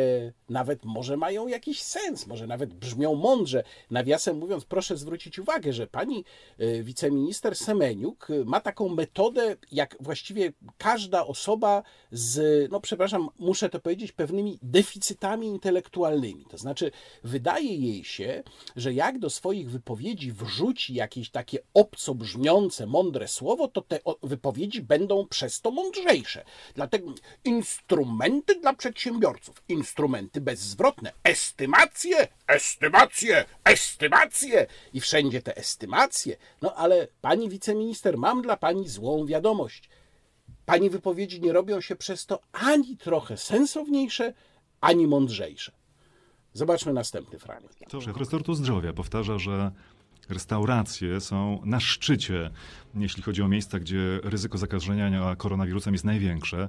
[0.48, 3.62] nawet może mają jakiś sens, może nawet brzmią mądrze.
[3.90, 6.24] Nawiasem mówiąc, proszę zwrócić uwagę, że pani
[6.58, 13.80] e, wiceminister Semeniuk ma taką metodę, jak właściwie każda osoba z, no przepraszam, muszę to
[13.80, 16.44] powiedzieć, pewnymi deficytami intelektualnymi.
[16.50, 16.90] To znaczy,
[17.24, 18.42] wydaje jej się,
[18.76, 24.82] że jak do swoich wypowiedzi wrzuci jakieś takie obco brzmiące, mądre słowo, to te wypowiedzi
[24.82, 26.44] będą przez to mądrzejsze.
[26.74, 27.14] Dlatego
[27.44, 36.36] instrumenty dla przedsiębiorców, instrumenty bezzwrotne, estymacje, estymacje, estymacje i wszędzie te estymacje.
[36.62, 39.88] No ale pani wiceminister, mam dla pani złą wiadomość.
[40.66, 44.32] Pani wypowiedzi nie robią się przez to ani trochę sensowniejsze,
[44.80, 45.72] ani mądrzejsze.
[46.52, 47.76] Zobaczmy następny fragment.
[47.88, 48.12] To, że
[48.54, 49.70] zdrowia powtarza, że
[50.30, 52.50] restauracje są na szczycie,
[52.94, 56.68] jeśli chodzi o miejsca, gdzie ryzyko zakażenia koronawirusem jest największe.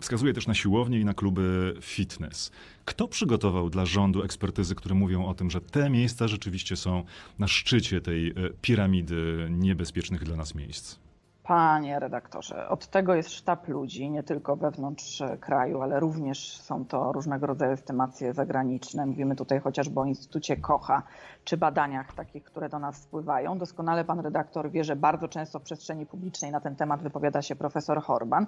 [0.00, 2.50] Wskazuje też na siłownie i na kluby fitness.
[2.84, 7.04] Kto przygotował dla rządu ekspertyzy, które mówią o tym, że te miejsca rzeczywiście są
[7.38, 8.32] na szczycie tej e,
[8.62, 11.09] piramidy niebezpiecznych dla nas miejsc?
[11.50, 17.12] Panie redaktorze, od tego jest sztab ludzi, nie tylko wewnątrz kraju, ale również są to
[17.12, 19.06] różnego rodzaju estymacje zagraniczne.
[19.06, 21.02] Mówimy tutaj chociażby o Instytucie Kocha,
[21.44, 23.58] czy badaniach takich, które do nas spływają.
[23.58, 27.56] Doskonale pan redaktor wie, że bardzo często w przestrzeni publicznej na ten temat wypowiada się
[27.56, 28.46] profesor Horban.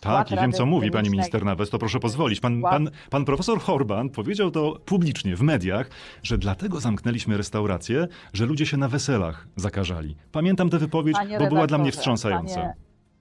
[0.00, 2.40] Tak, i wiem, co mówi pani minister nawet, to proszę pozwolić.
[2.40, 5.90] Pan, pan, pan profesor Horban powiedział to publicznie w mediach,
[6.22, 10.16] że dlatego zamknęliśmy restaurację, że ludzie się na weselach zakażali.
[10.32, 12.54] Pamiętam tę wypowiedź, bo była dla mnie wstrząsająca.
[12.54, 12.74] Panie,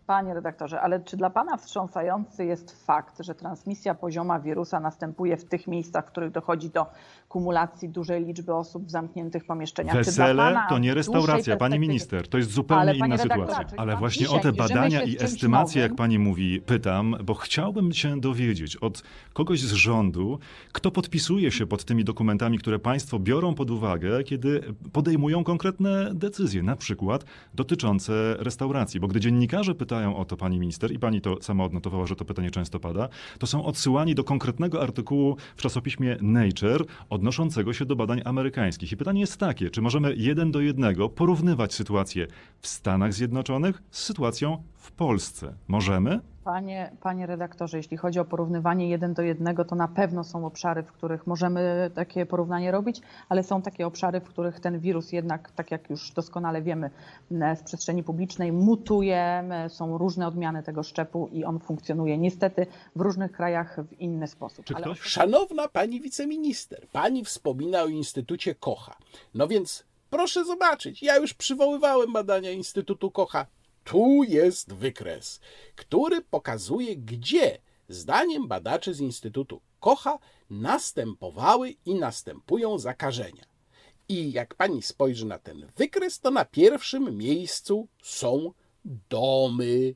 [0.07, 5.45] Panie redaktorze, ale czy dla Pana wstrząsający jest fakt, że transmisja pozioma wirusa następuje w
[5.45, 6.85] tych miejscach, w których dochodzi do
[7.29, 9.95] kumulacji dużej liczby osób w zamkniętych pomieszczeniach?
[9.95, 13.65] Wesele to nie restauracja, Pani minister, to jest zupełnie inna sytuacja.
[13.77, 18.75] Ale właśnie o te badania i estymacje, jak Pani mówi, pytam, bo chciałbym się dowiedzieć
[18.75, 19.03] od
[19.33, 20.39] kogoś z rządu,
[20.71, 26.63] kto podpisuje się pod tymi dokumentami, które Państwo biorą pod uwagę, kiedy podejmują konkretne decyzje,
[26.63, 28.99] na przykład dotyczące restauracji.
[28.99, 32.25] Bo gdy dziennikarze pytają, o to pani minister i pani to sama odnotowała, że to
[32.25, 33.09] pytanie często pada,
[33.39, 36.85] to są odsyłani do konkretnego artykułu w czasopiśmie Nature
[37.27, 38.91] odnoszącego się do badań amerykańskich.
[38.91, 42.27] I pytanie jest takie, czy możemy jeden do jednego porównywać sytuację
[42.59, 45.53] w Stanach Zjednoczonych z sytuacją w Polsce?
[45.67, 46.19] Możemy?
[46.47, 50.83] Panie, panie redaktorze, jeśli chodzi o porównywanie jeden do jednego, to na pewno są obszary,
[50.83, 55.51] w których możemy takie porównanie robić, ale są takie obszary, w których ten wirus jednak,
[55.51, 56.89] tak jak już doskonale wiemy
[57.31, 63.31] z przestrzeni publicznej, mutuje, są różne odmiany tego szczepu i on funkcjonuje niestety w różnych
[63.31, 64.65] krajach w inny sposób.
[64.65, 64.99] Czy ktoś...
[64.99, 68.95] Szanowna pani wiceminister, pani wspomina o Instytucie Kocha.
[69.33, 73.45] No więc proszę zobaczyć, ja już przywoływałem badania Instytutu Kocha
[73.87, 75.39] tu jest wykres,
[75.75, 77.57] który pokazuje, gdzie,
[77.89, 80.19] zdaniem badaczy z Instytutu Kocha,
[80.49, 83.43] następowały i następują zakażenia.
[84.09, 88.51] I jak pani spojrzy na ten wykres, to na pierwszym miejscu są
[89.09, 89.95] domy,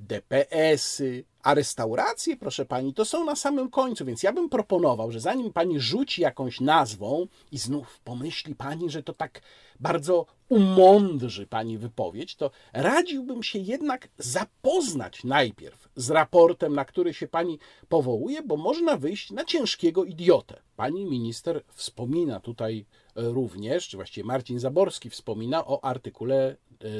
[0.00, 5.20] DPS-y, a restauracje, proszę pani, to są na samym końcu, więc ja bym proponował, że
[5.20, 9.40] zanim pani rzuci jakąś nazwą i znów pomyśli pani, że to tak
[9.80, 17.28] bardzo umądrzy pani wypowiedź, to radziłbym się jednak zapoznać najpierw z raportem, na który się
[17.28, 20.62] pani powołuje, bo można wyjść na ciężkiego idiotę.
[20.76, 22.86] Pani minister wspomina tutaj
[23.16, 26.56] również, czy właściwie Marcin Zaborski wspomina o artykule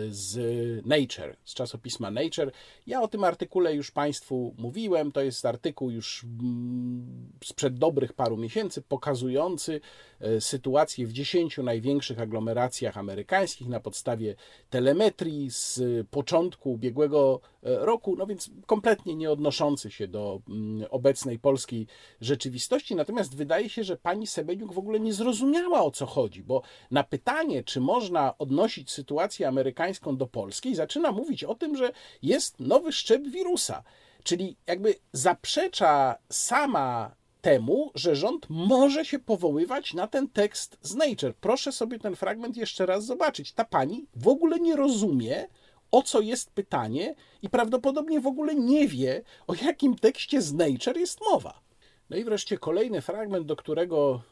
[0.09, 0.37] z
[0.87, 2.53] Nature, z czasopisma Nature.
[2.87, 5.13] Ja o tym artykule już Państwu mówiłem.
[5.13, 9.81] To jest artykuł już mm, sprzed dobrych paru miesięcy, pokazujący
[10.41, 14.35] sytuację w dziesięciu największych aglomeracjach amerykańskich na podstawie
[14.71, 21.39] telemetrii z początku ubiegłego e, roku, no więc kompletnie nie odnoszący się do mm, obecnej
[21.39, 21.87] polskiej
[22.21, 22.95] rzeczywistości.
[22.95, 27.05] Natomiast wydaje się, że pani Sebeniuk w ogóle nie zrozumiała o co chodzi, bo na
[27.05, 31.93] pytanie, czy można odnosić sytuację amerykańską, do Polski, zaczyna mówić o tym, że
[32.23, 33.83] jest nowy szczep wirusa.
[34.23, 41.35] Czyli jakby zaprzecza sama temu, że rząd może się powoływać na ten tekst z Nature.
[41.41, 43.53] Proszę sobie ten fragment jeszcze raz zobaczyć.
[43.53, 45.49] Ta pani w ogóle nie rozumie,
[45.91, 50.97] o co jest pytanie i prawdopodobnie w ogóle nie wie, o jakim tekście z Nature
[50.97, 51.61] jest mowa.
[52.11, 54.23] No i wreszcie kolejny fragment, do którego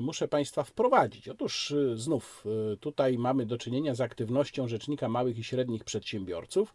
[0.00, 1.28] muszę Państwa wprowadzić.
[1.28, 2.44] Otóż y, znów
[2.74, 6.74] y, tutaj mamy do czynienia z aktywnością Rzecznika Małych i Średnich Przedsiębiorców.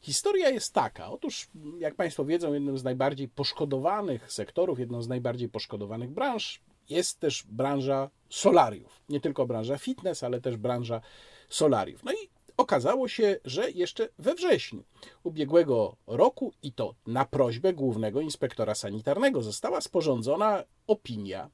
[0.00, 1.10] Historia jest taka.
[1.10, 1.48] Otóż,
[1.78, 7.44] jak Państwo wiedzą, jednym z najbardziej poszkodowanych sektorów, jedną z najbardziej poszkodowanych branż jest też
[7.48, 9.02] branża solariów.
[9.08, 11.00] Nie tylko branża fitness, ale też branża
[11.48, 12.04] solariów.
[12.04, 14.84] No i okazało się, że jeszcze we wrześniu
[15.22, 21.50] ubiegłego roku, i to na prośbę głównego inspektora sanitarnego, została sporządzona opinia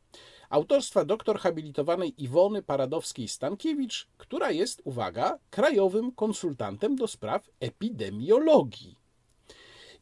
[0.50, 8.96] autorstwa doktor habilitowanej Iwony Paradowskiej-Stankiewicz, która jest, uwaga, krajowym konsultantem do spraw epidemiologii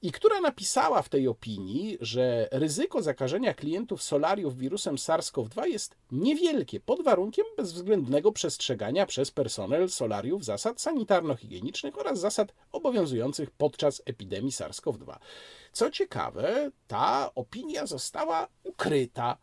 [0.05, 6.81] i która napisała w tej opinii, że ryzyko zakażenia klientów solariów wirusem SARS-CoV-2 jest niewielkie
[6.81, 15.17] pod warunkiem bezwzględnego przestrzegania przez personel solariów zasad sanitarno-higienicznych oraz zasad obowiązujących podczas epidemii SARS-CoV-2.
[15.73, 19.37] Co ciekawe, ta opinia została ukryta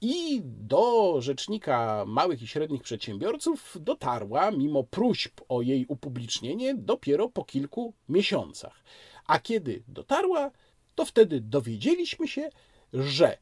[0.00, 7.44] i do rzecznika małych i średnich przedsiębiorców dotarła, mimo próśb o jej upublicznienie, dopiero po
[7.44, 8.84] kilku miesiącach.
[9.26, 10.50] A kiedy dotarła,
[10.94, 12.50] to wtedy dowiedzieliśmy się,
[12.92, 13.38] że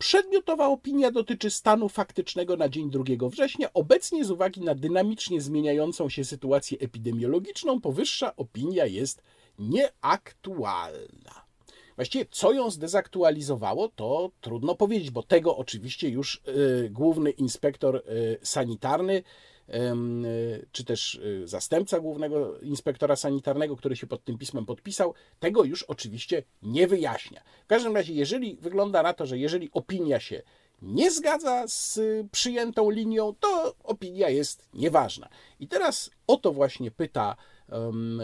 [0.00, 3.72] Przedmiotowa opinia dotyczy stanu faktycznego na dzień 2 września.
[3.72, 9.22] Obecnie, z uwagi na dynamicznie zmieniającą się sytuację epidemiologiczną, powyższa opinia jest
[9.58, 11.49] nieaktualna.
[12.00, 16.42] Właściwie, co ją zdezaktualizowało, to trudno powiedzieć, bo tego oczywiście już
[16.84, 19.22] y, główny inspektor y, sanitarny
[20.72, 25.82] czy też y, zastępca głównego inspektora sanitarnego, który się pod tym pismem podpisał, tego już
[25.82, 27.42] oczywiście nie wyjaśnia.
[27.64, 30.42] W każdym razie, jeżeli wygląda na to, że jeżeli opinia się
[30.82, 32.00] nie zgadza z
[32.32, 35.28] przyjętą linią, to opinia jest nieważna.
[35.60, 37.36] I teraz o to właśnie pyta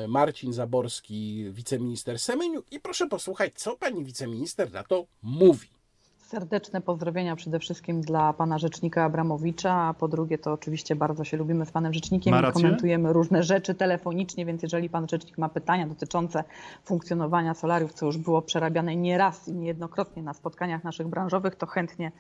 [0.09, 5.69] Marcin Zaborski, wiceminister Semeniuk, i proszę posłuchać, co pani wiceminister na to mówi.
[6.27, 11.37] Serdeczne pozdrowienia przede wszystkim dla pana rzecznika Abramowicza, a po drugie to oczywiście bardzo się
[11.37, 15.87] lubimy z panem rzecznikiem i komentujemy różne rzeczy telefonicznie, więc jeżeli pan rzecznik ma pytania
[15.87, 16.45] dotyczące
[16.85, 21.67] funkcjonowania solariów, co już było przerabiane nie raz i niejednokrotnie na spotkaniach naszych branżowych, to
[21.67, 22.13] chętnie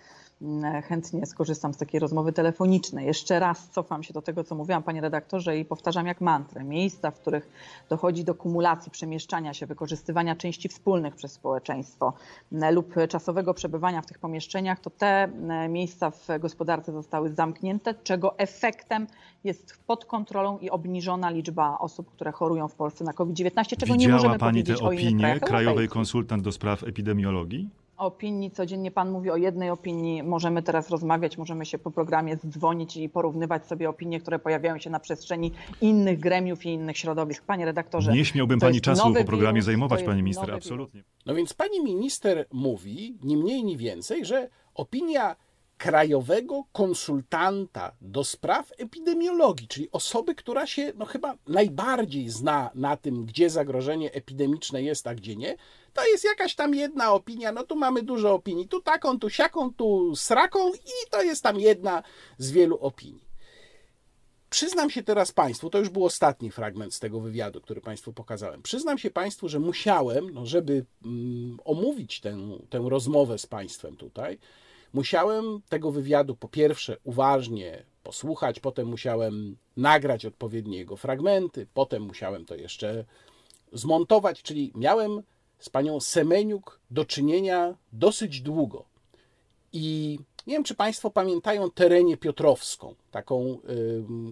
[0.84, 3.07] chętnie skorzystam z takiej rozmowy telefonicznej.
[3.07, 6.64] Jeszcze raz cofam się do tego, co mówiłam, panie redaktorze, i powtarzam jak mantrę.
[6.64, 7.49] Miejsca, w których
[7.89, 12.12] dochodzi do kumulacji, przemieszczania się, wykorzystywania części wspólnych przez społeczeństwo
[12.53, 17.95] mm, lub czasowego przebywania w tych pomieszczeniach, to te mm, miejsca w gospodarce zostały zamknięte,
[17.95, 19.07] czego efektem
[19.45, 23.99] jest pod kontrolą i obniżona liczba osób, które chorują w Polsce na COVID-19, czego Widziała
[23.99, 27.70] nie możemy pani powiedzieć te opinie Krajowej Konsultant do Spraw Epidemiologii?
[27.97, 28.51] Opinii.
[28.51, 30.22] Codziennie Pan mówi o jednej opinii.
[30.22, 34.90] Możemy teraz rozmawiać, możemy się po programie dzwonić i porównywać sobie opinie, które pojawiają się
[34.90, 37.44] na przestrzeni innych gremiów i innych środowisk.
[37.44, 38.12] Panie redaktorze.
[38.12, 41.05] Nie śmiałbym Pani czasu po programie wirus, zajmować, Pani minister, absolutnie.
[41.26, 45.36] No więc Pani minister mówi, ni mniej, ni więcej, że opinia
[45.79, 53.27] krajowego konsultanta do spraw epidemiologii, czyli osoby, która się no, chyba najbardziej zna na tym,
[53.27, 55.57] gdzie zagrożenie epidemiczne jest, a gdzie nie,
[55.93, 57.53] to jest jakaś tam jedna opinia.
[57.53, 61.61] No tu mamy dużo opinii, tu taką, tu siaką, tu sraką i to jest tam
[61.61, 62.03] jedna
[62.39, 63.27] z wielu opinii.
[64.51, 68.62] Przyznam się teraz Państwu, to już był ostatni fragment z tego wywiadu, który Państwu pokazałem.
[68.62, 72.39] Przyznam się Państwu, że musiałem, no żeby mm, omówić tę,
[72.70, 74.39] tę rozmowę z Państwem tutaj,
[74.97, 82.44] Musiałem tego wywiadu po pierwsze uważnie posłuchać, potem musiałem nagrać odpowiednie jego fragmenty, potem musiałem
[82.44, 83.05] to jeszcze
[83.72, 85.22] zmontować, czyli miałem
[85.59, 88.84] z panią Semeniuk do czynienia dosyć długo.
[89.72, 93.59] I nie wiem, czy Państwo pamiętają Terenię Piotrowską, taką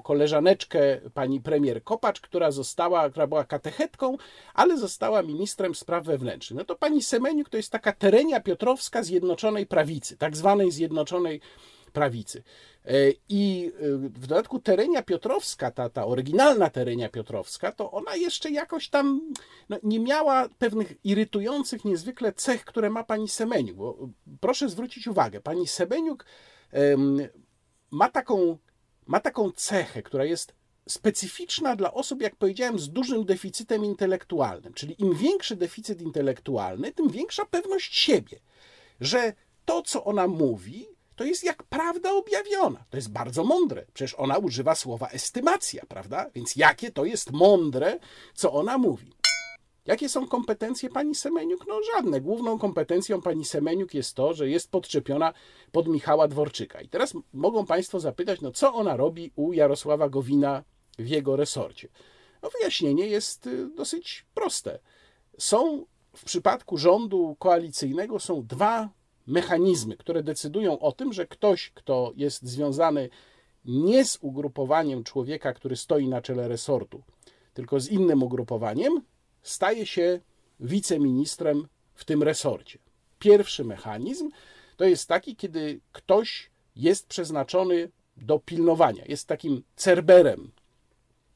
[0.03, 4.17] koleżaneczkę pani premier Kopacz, która została, która była katechetką,
[4.55, 6.59] ale została ministrem spraw wewnętrznych.
[6.59, 11.74] No to pani Semeniuk to jest taka Terenia Piotrowska Zjednoczonej Prawicy, tak zwanej Zjednoczonej prawicy.
[12.85, 18.51] E, I e, w dodatku Terenia Piotrowska, ta, ta oryginalna Terenia Piotrowska, to ona jeszcze
[18.51, 19.33] jakoś tam
[19.69, 23.77] no, nie miała pewnych irytujących niezwykle cech, które ma pani Semeniuk.
[23.77, 24.09] Bo
[24.41, 26.27] proszę zwrócić uwagę, pani Semeniuk
[27.91, 28.59] ma taką,
[29.07, 30.55] ma taką cechę, która jest
[30.89, 34.75] specyficzna dla osób, jak powiedziałem, z dużym deficytem intelektualnym.
[34.75, 38.41] Czyli im większy deficyt intelektualny, tym większa pewność siebie,
[39.01, 39.33] że
[39.65, 40.87] to, co ona mówi,
[41.17, 42.85] to jest jak prawda objawiona.
[42.91, 43.87] To jest bardzo mądre.
[43.95, 46.31] Przecież ona używa słowa estymacja, prawda?
[46.35, 47.99] Więc jakie to jest mądre,
[48.35, 49.13] co ona mówi.
[49.87, 51.67] Jakie są kompetencje pani Semeniuk?
[51.69, 52.21] No żadne.
[52.21, 55.33] Główną kompetencją pani Semeniuk jest to, że jest podczepiona
[55.73, 56.81] pod Michała Dworczyka.
[56.81, 60.65] I teraz mogą państwo zapytać, no co ona robi u Jarosława Gowina
[60.99, 61.89] w jego resorcie?
[62.43, 64.79] No, wyjaśnienie jest y, dosyć proste.
[65.39, 65.87] Są
[66.17, 68.89] w przypadku rządu koalicyjnego są dwa
[69.27, 73.09] mechanizmy, które decydują o tym, że ktoś, kto jest związany
[73.65, 77.03] nie z ugrupowaniem człowieka, który stoi na czele resortu,
[77.55, 79.03] tylko z innym ugrupowaniem,
[79.43, 80.21] staje się
[80.61, 82.79] wiceministrem w tym resorcie.
[83.19, 84.31] Pierwszy mechanizm
[84.77, 90.51] to jest taki, kiedy ktoś jest przeznaczony do pilnowania, jest takim cerberem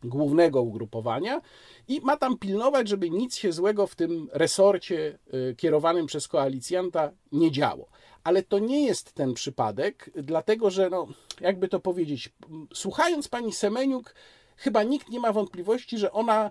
[0.05, 1.41] głównego ugrupowania
[1.89, 7.11] i ma tam pilnować, żeby nic się złego w tym resorcie y, kierowanym przez koalicjanta
[7.33, 7.89] nie działo.
[8.25, 11.07] Ale to nie jest ten przypadek, dlatego że, no,
[11.41, 12.33] jakby to powiedzieć,
[12.75, 14.15] słuchając pani Semeniuk,
[14.57, 16.51] chyba nikt nie ma wątpliwości, że ona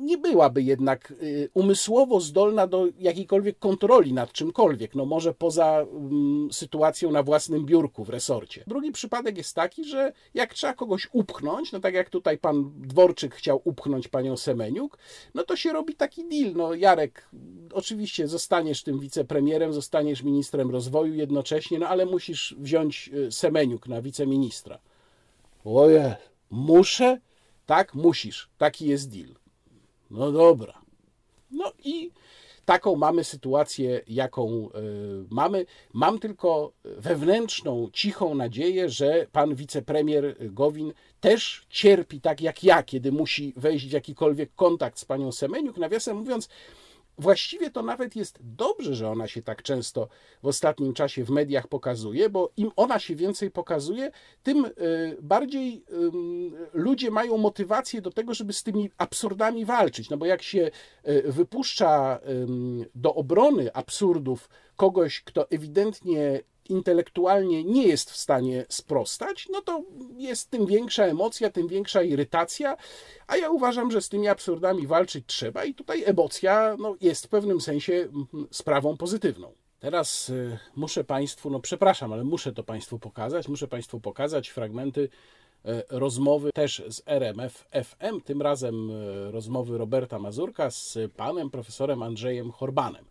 [0.00, 6.48] nie byłaby jednak y, umysłowo zdolna do jakiejkolwiek kontroli nad czymkolwiek, no może poza um,
[6.52, 8.64] sytuacją na własnym biurku w resorcie.
[8.66, 13.34] Drugi przypadek jest taki, że jak trzeba kogoś upchnąć, no tak jak tutaj pan Dworczyk
[13.34, 14.98] chciał upchnąć panią Semeniuk,
[15.34, 17.28] no to się robi taki deal, no Jarek,
[17.72, 24.02] oczywiście zostaniesz tym wicepremierem, zostaniesz ministrem rozwoju jednocześnie, no ale musisz wziąć y, Semeniuk na
[24.02, 24.78] wiceministra.
[25.64, 26.16] Oje,
[26.50, 27.20] muszę?
[27.66, 28.50] Tak, musisz.
[28.58, 29.41] Taki jest deal.
[30.12, 30.82] No dobra.
[31.50, 32.10] No i
[32.64, 34.70] taką mamy sytuację, jaką y,
[35.30, 35.66] mamy.
[35.92, 43.12] Mam tylko wewnętrzną, cichą nadzieję, że pan wicepremier Gowin też cierpi tak jak ja, kiedy
[43.12, 45.78] musi wejść w jakikolwiek kontakt z panią Semeniuk.
[45.78, 46.48] Nawiasem mówiąc,
[47.22, 50.08] Właściwie to nawet jest dobrze, że ona się tak często
[50.42, 54.10] w ostatnim czasie w mediach pokazuje, bo im ona się więcej pokazuje,
[54.42, 54.70] tym y,
[55.22, 55.84] bardziej
[56.72, 60.10] ludzie mają motywację do tego, żeby z tymi absurdami walczyć.
[60.10, 60.70] No bo jak się
[61.08, 62.20] y, wypuszcza
[62.94, 69.82] do obrony absurdów kogoś, kto ewidentnie intelektualnie nie jest w stanie sprostać, no to
[70.16, 72.76] jest tym większa emocja, tym większa irytacja,
[73.26, 77.28] a ja uważam, że z tymi absurdami walczyć trzeba i tutaj emocja no, jest w
[77.28, 79.52] pewnym sensie mm, sprawą pozytywną.
[79.82, 85.00] Teraz y, muszę Państwu, no przepraszam, ale muszę to Państwu pokazać, muszę Państwu pokazać fragmenty
[85.00, 85.08] y,
[85.90, 92.50] rozmowy też z RMF FM, tym razem y, rozmowy Roberta Mazurka z panem profesorem Andrzejem
[92.50, 93.04] Horbanem.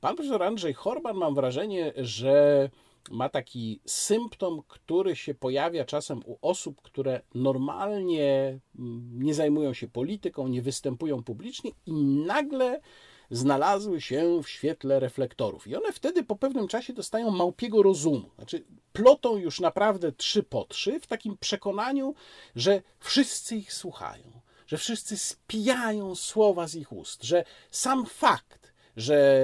[0.00, 2.68] Pan profesor Andrzej Horban, mam wrażenie, że
[3.10, 9.88] ma taki symptom, który się pojawia czasem u osób, które normalnie mm, nie zajmują się
[9.88, 12.80] polityką, nie występują publicznie i nagle
[13.30, 15.66] znalazły się w świetle reflektorów.
[15.66, 18.30] I one wtedy po pewnym czasie dostają małpiego rozumu.
[18.36, 22.14] Znaczy, plotą już naprawdę trzy po trzy w takim przekonaniu,
[22.56, 28.67] że wszyscy ich słuchają, że wszyscy spijają słowa z ich ust, że sam fakt,
[28.98, 29.42] że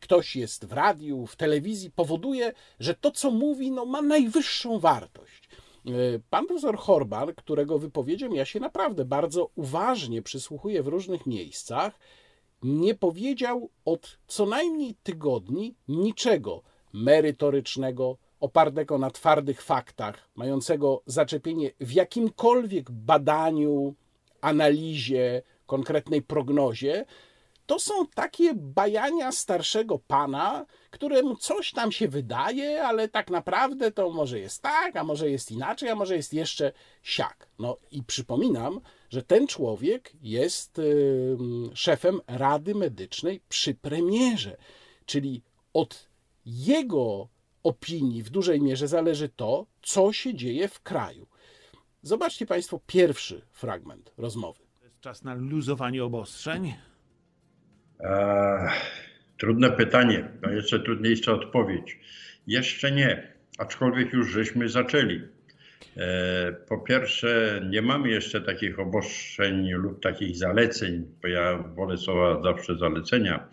[0.00, 5.48] ktoś jest w radiu, w telewizji, powoduje, że to, co mówi, no, ma najwyższą wartość.
[5.86, 5.90] E,
[6.30, 11.98] pan profesor Horban, którego wypowiedziom ja się naprawdę bardzo uważnie przysłuchuję w różnych miejscach,
[12.62, 21.92] nie powiedział od co najmniej tygodni niczego merytorycznego, opartego na twardych faktach, mającego zaczepienie w
[21.92, 23.94] jakimkolwiek badaniu,
[24.40, 27.04] analizie, konkretnej prognozie,
[27.66, 34.10] to są takie bajania starszego pana, któremu coś tam się wydaje, ale tak naprawdę to
[34.10, 37.48] może jest tak, a może jest inaczej, a może jest jeszcze siak.
[37.58, 40.80] No i przypominam, że ten człowiek jest
[41.74, 44.56] szefem Rady Medycznej przy premierze,
[45.06, 45.42] czyli
[45.72, 46.08] od
[46.46, 47.28] jego
[47.62, 51.26] opinii w dużej mierze zależy to, co się dzieje w kraju.
[52.02, 54.62] Zobaczcie Państwo pierwszy fragment rozmowy.
[54.78, 56.74] To jest czas na luzowanie obostrzeń.
[58.00, 58.70] Eee,
[59.38, 61.98] trudne pytanie, a jeszcze trudniejsza odpowiedź.
[62.46, 65.20] Jeszcze nie, aczkolwiek już żeśmy zaczęli.
[65.96, 72.42] Eee, po pierwsze, nie mamy jeszcze takich obostrzeń lub takich zaleceń, bo ja wolę słowa
[72.42, 73.48] zawsze zalecenia,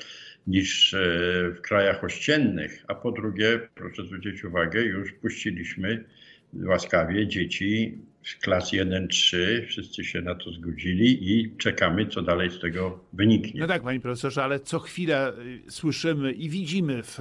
[0.48, 1.00] niż e,
[1.56, 2.84] w krajach ościennych.
[2.88, 6.04] A po drugie, proszę zwrócić uwagę, już puściliśmy
[6.54, 12.60] łaskawie dzieci z klas 1-3, wszyscy się na to zgodzili i czekamy, co dalej z
[12.60, 13.62] tego wyniknie.
[13.62, 15.34] No tak, panie profesorze, ale co chwilę
[15.68, 17.20] y, słyszymy i widzimy w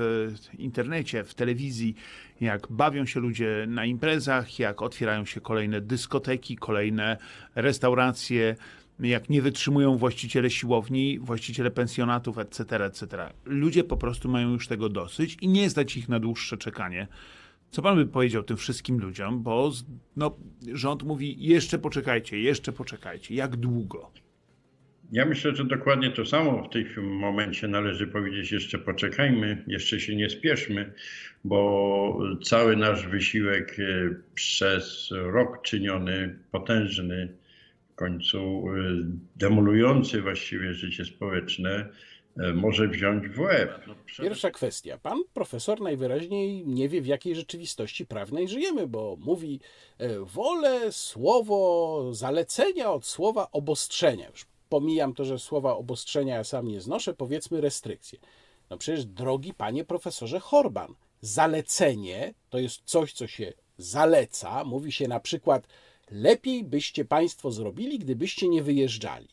[0.58, 1.94] internecie, w telewizji,
[2.40, 7.16] jak bawią się ludzie na imprezach, jak otwierają się kolejne dyskoteki, kolejne
[7.54, 8.56] restauracje,
[9.00, 13.30] jak nie wytrzymują właściciele siłowni, właściciele pensjonatów, etc., etc.
[13.44, 17.06] Ludzie po prostu mają już tego dosyć i nie zdać ich na dłuższe czekanie.
[17.72, 19.72] Co pan by powiedział tym wszystkim ludziom, bo
[20.16, 20.36] no,
[20.74, 23.34] rząd mówi jeszcze poczekajcie, jeszcze poczekajcie.
[23.34, 24.10] Jak długo?
[25.12, 30.16] Ja myślę, że dokładnie to samo w tym momencie należy powiedzieć jeszcze poczekajmy, jeszcze się
[30.16, 30.92] nie spieszmy,
[31.44, 37.28] bo cały nasz wysiłek e, przez rok czyniony, potężny,
[37.92, 39.04] w końcu y,
[39.36, 41.88] demolujący właściwie życie społeczne
[42.36, 43.80] może wziąć w łeb.
[44.18, 44.98] Pierwsza kwestia.
[44.98, 49.60] Pan profesor najwyraźniej nie wie, w jakiej rzeczywistości prawnej żyjemy, bo mówi
[49.98, 54.28] e, wolę słowo zalecenia od słowa obostrzenia.
[54.30, 58.18] Już pomijam to, że słowa obostrzenia ja sam nie znoszę, powiedzmy restrykcje.
[58.70, 64.64] No przecież, drogi panie profesorze Horban, zalecenie to jest coś, co się zaleca.
[64.64, 65.66] Mówi się na przykład,
[66.10, 69.28] lepiej byście państwo zrobili, gdybyście nie wyjeżdżali.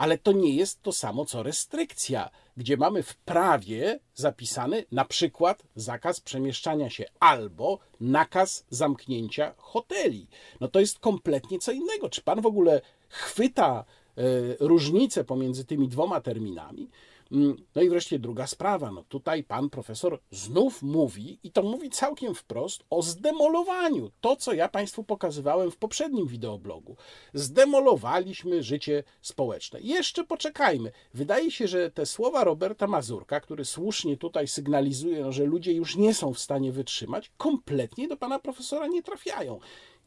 [0.00, 5.62] Ale to nie jest to samo co restrykcja, gdzie mamy w prawie zapisany na przykład
[5.76, 10.26] zakaz przemieszczania się albo nakaz zamknięcia hoteli.
[10.60, 12.10] No to jest kompletnie co innego.
[12.10, 13.84] Czy pan w ogóle chwyta
[14.16, 14.22] e,
[14.60, 16.88] różnicę pomiędzy tymi dwoma terminami?
[17.32, 18.92] Mm, no i wreszcie druga sprawa.
[18.92, 24.10] No tutaj pan profesor znów mówi, i to mówi całkiem wprost, o zdemolowaniu.
[24.20, 26.96] To, co ja państwu pokazywałem w poprzednim wideoblogu.
[27.34, 29.80] Zdemolowaliśmy życie społeczne.
[29.80, 30.92] Jeszcze poczekajmy.
[31.14, 35.96] Wydaje się, że te słowa Roberta Mazurka, który słusznie tutaj sygnalizuje, no, że ludzie już
[35.96, 39.60] nie są w stanie wytrzymać, kompletnie do pana profesora nie trafiają.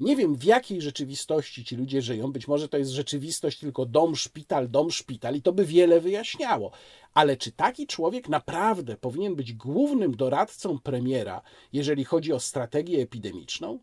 [0.04, 2.32] Nie wiem, w jakiej rzeczywistości ci ludzie żyją.
[2.32, 6.72] Być może to jest rzeczywistość tylko dom, szpital, dom, szpital, i to by wiele wyjaśniało.
[7.14, 11.42] Ale czy taki człowiek naprawdę powinien być głównym doradcą premiera,
[11.74, 13.80] jeżeli chodzi o strategię epidemiczną?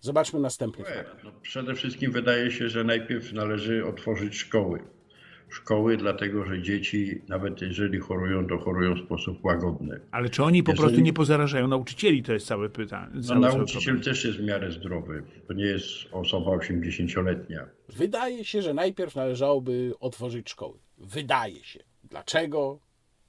[0.00, 1.24] Zobaczmy następny fragment.
[1.24, 4.82] No, przede wszystkim wydaje się, że najpierw należy otworzyć szkoły
[5.52, 10.00] szkoły, dlatego że dzieci, nawet jeżeli chorują, to chorują w sposób łagodny.
[10.10, 10.86] Ale czy oni po jeżeli...
[10.86, 12.22] prostu nie pozarażają nauczycieli?
[12.22, 13.12] To jest całe pytanie.
[13.28, 15.22] No, nauczyciel też jest w miarę zdrowy.
[15.48, 17.66] To nie jest osoba 80-letnia.
[17.88, 20.78] Wydaje się, że najpierw należałoby otworzyć szkoły.
[20.98, 21.80] Wydaje się.
[22.04, 22.78] Dlaczego?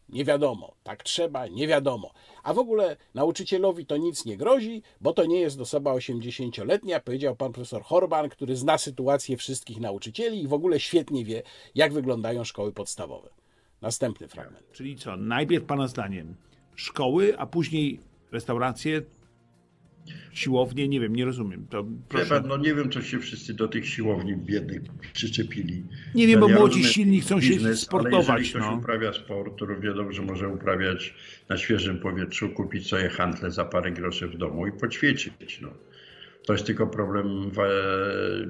[0.10, 0.76] Nie wiadomo.
[0.84, 2.14] Tak trzeba, nie wiadomo.
[2.44, 7.36] A w ogóle nauczycielowi to nic nie grozi, bo to nie jest osoba 80-letnia, powiedział
[7.36, 11.44] pan profesor Horban, który zna sytuację wszystkich nauczycieli i w ogóle świetnie wie,
[11.76, 13.30] jak wyglądają szkoły podstawowe.
[13.82, 14.72] Następny fragment.
[14.72, 15.18] Czyli co?
[15.18, 16.36] Najpierw pana zdaniem
[16.76, 18.00] szkoły, a później
[18.32, 19.02] restauracje,
[20.34, 21.68] siłownie, nie wiem, nie rozumiem.
[21.70, 22.44] To proszę.
[22.48, 24.82] No nie wiem, co się wszyscy do tych siłowni biednych
[25.14, 25.84] przyczepili.
[26.16, 28.30] Nie wiem, bo ja młodzi silni chcą biznes, się sportować.
[28.30, 28.78] Ale jeżeli ktoś no.
[28.78, 31.14] uprawia sport, to wiadomo, że może uprawiać
[31.50, 35.62] na świeżym powietrzu, kupić sobie hantle za parę groszy w domu i poćwiczyć.
[35.62, 35.70] No.
[36.46, 37.52] To jest tylko problem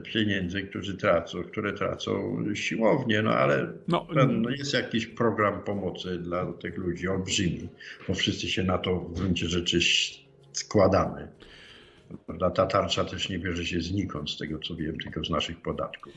[0.04, 6.54] pieniędzy, którzy tracą, które tracą siłownie, no ale no, no, jest jakiś program pomocy dla
[6.54, 7.70] tych ludzi olbrzymi,
[8.08, 9.82] bo wszyscy się na to w gruncie rzeczy
[10.54, 11.28] składamy.
[12.56, 16.14] Ta tarcza też nie bierze się znikąd, z tego co wiem, tylko z naszych podatków.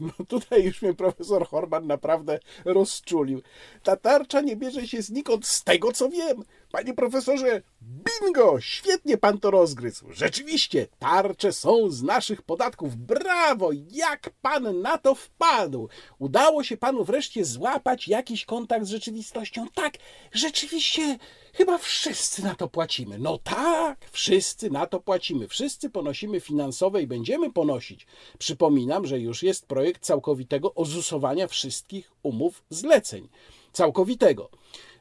[0.00, 3.42] No tutaj już mnie profesor Horman naprawdę rozczulił.
[3.82, 6.42] Ta tarcza nie bierze się znikąd, z tego co wiem.
[6.74, 8.60] Panie profesorze, bingo!
[8.60, 10.12] Świetnie pan to rozgryzł.
[10.12, 12.96] Rzeczywiście, tarcze są z naszych podatków.
[12.96, 13.70] Brawo!
[13.90, 15.88] Jak pan na to wpadł?
[16.18, 19.66] Udało się panu wreszcie złapać jakiś kontakt z rzeczywistością.
[19.74, 19.94] Tak,
[20.32, 21.18] rzeczywiście,
[21.52, 23.18] chyba wszyscy na to płacimy.
[23.18, 25.48] No tak, wszyscy na to płacimy.
[25.48, 28.06] Wszyscy ponosimy finansowe i będziemy ponosić.
[28.38, 33.28] Przypominam, że już jest projekt całkowitego ozusowania wszystkich umów zleceń.
[33.72, 34.50] Całkowitego.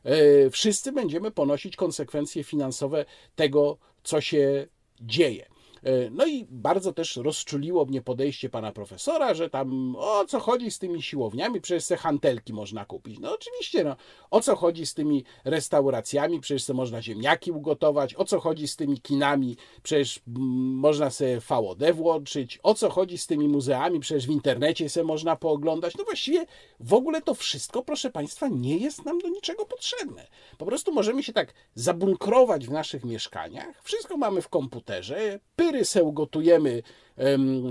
[0.06, 4.68] E, wszyscy będziemy ponosić konsekwencje finansowe tego, co się
[5.02, 5.53] dzieje.
[5.84, 10.72] E, no i bardzo też rozczuliło mnie podejście pana profesora, że tam o co chodzi
[10.72, 13.20] z tymi siłowniami, przecież se hantelki można kupić.
[13.20, 13.96] No oczywiście, no,
[14.32, 18.76] o co chodzi z tymi restauracjami, przecież se można ziemniaki ugotować, o co chodzi z
[18.76, 20.20] tymi kinami, przecież
[20.76, 25.36] można sobie VOD włączyć, o co chodzi z tymi muzeami, przecież w internecie se można
[25.36, 25.98] pooglądać.
[25.98, 26.46] No właściwie
[26.80, 30.28] w ogóle to wszystko, proszę państwa, nie jest nam do niczego potrzebne.
[30.58, 35.86] Po prostu możemy się tak zabunkrować w naszych mieszkaniach, wszystko mamy w komputerze, pyry sery
[35.86, 36.84] se ugotujemy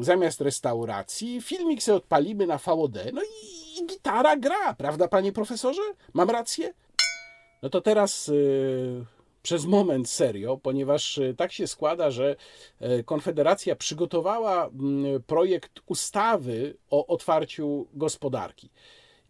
[0.00, 5.82] zamiast restauracji, filmik se odpalimy na VOD, no i, i gitara gra, prawda, panie profesorze?
[6.12, 6.74] Mam rację?
[7.62, 9.04] No to teraz y,
[9.42, 12.36] przez moment serio, ponieważ y, tak się składa, że
[12.82, 18.70] y, Konfederacja przygotowała mm, projekt ustawy o otwarciu gospodarki.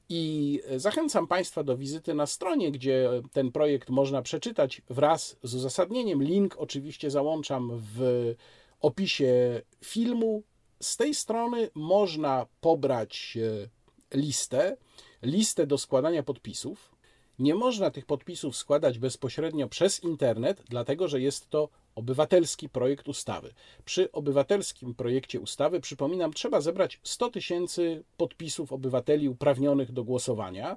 [0.08, 6.22] I zachęcam Państwa do wizyty na stronie, gdzie ten projekt można przeczytać wraz z uzasadnieniem.
[6.22, 8.34] Link oczywiście załączam w
[8.82, 10.42] opisie filmu.
[10.80, 13.38] Z tej strony można pobrać
[14.12, 14.76] e, listę,
[15.22, 16.92] listę do składania podpisów.
[17.38, 23.52] Nie można tych podpisów składać bezpośrednio przez internet, dlatego że jest to obywatelski projekt ustawy.
[23.84, 30.76] Przy obywatelskim projekcie ustawy, przypominam, trzeba zebrać 100 tysięcy podpisów obywateli uprawnionych do głosowania.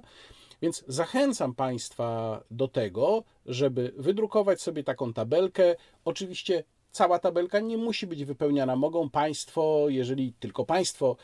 [0.62, 5.76] Więc zachęcam Państwa do tego, żeby wydrukować sobie taką tabelkę.
[6.04, 6.64] Oczywiście
[6.96, 8.76] cała tabelka nie musi być wypełniana.
[8.76, 11.16] Mogą Państwo, jeżeli tylko Państwo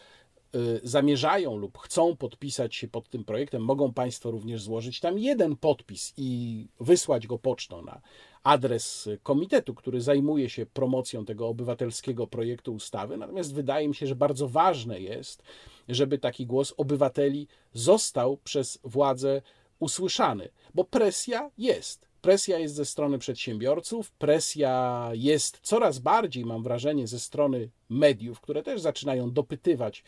[0.55, 5.57] y, zamierzają lub chcą podpisać się pod tym projektem, mogą Państwo również złożyć tam jeden
[5.57, 8.01] podpis i wysłać go pocztą na
[8.43, 13.17] adres komitetu, który zajmuje się promocją tego obywatelskiego projektu ustawy.
[13.17, 15.43] Natomiast wydaje mi się, że bardzo ważne jest,
[15.89, 19.43] żeby taki głos obywateli został przez władze
[19.79, 22.12] usłyszany, bo presja jest.
[22.23, 28.63] Presja jest ze strony przedsiębiorców, presja jest coraz bardziej, mam wrażenie, ze strony mediów, które
[28.63, 30.05] też zaczynają dopytywać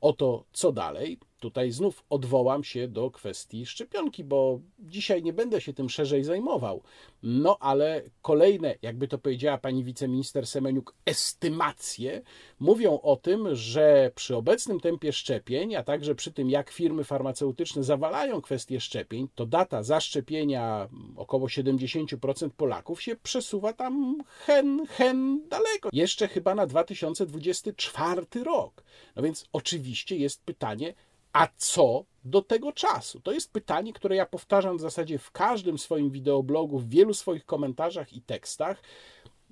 [0.00, 1.18] o to, co dalej.
[1.40, 6.82] Tutaj znów odwołam się do kwestii szczepionki, bo dzisiaj nie będę się tym szerzej zajmował.
[7.22, 12.22] No ale kolejne, jakby to powiedziała pani wiceminister Semeniuk, estymacje
[12.60, 17.84] mówią o tym, że przy obecnym tempie szczepień, a także przy tym, jak firmy farmaceutyczne
[17.84, 25.88] zawalają kwestię szczepień, to data zaszczepienia około 70% Polaków się przesuwa tam hen, hen daleko.
[25.92, 28.82] Jeszcze chyba na 2024 rok.
[29.16, 30.94] No więc oczywiście jest pytanie,
[31.32, 33.20] a co do tego czasu?
[33.20, 37.44] To jest pytanie, które ja powtarzam w zasadzie w każdym swoim wideoblogu, w wielu swoich
[37.44, 38.82] komentarzach i tekstach.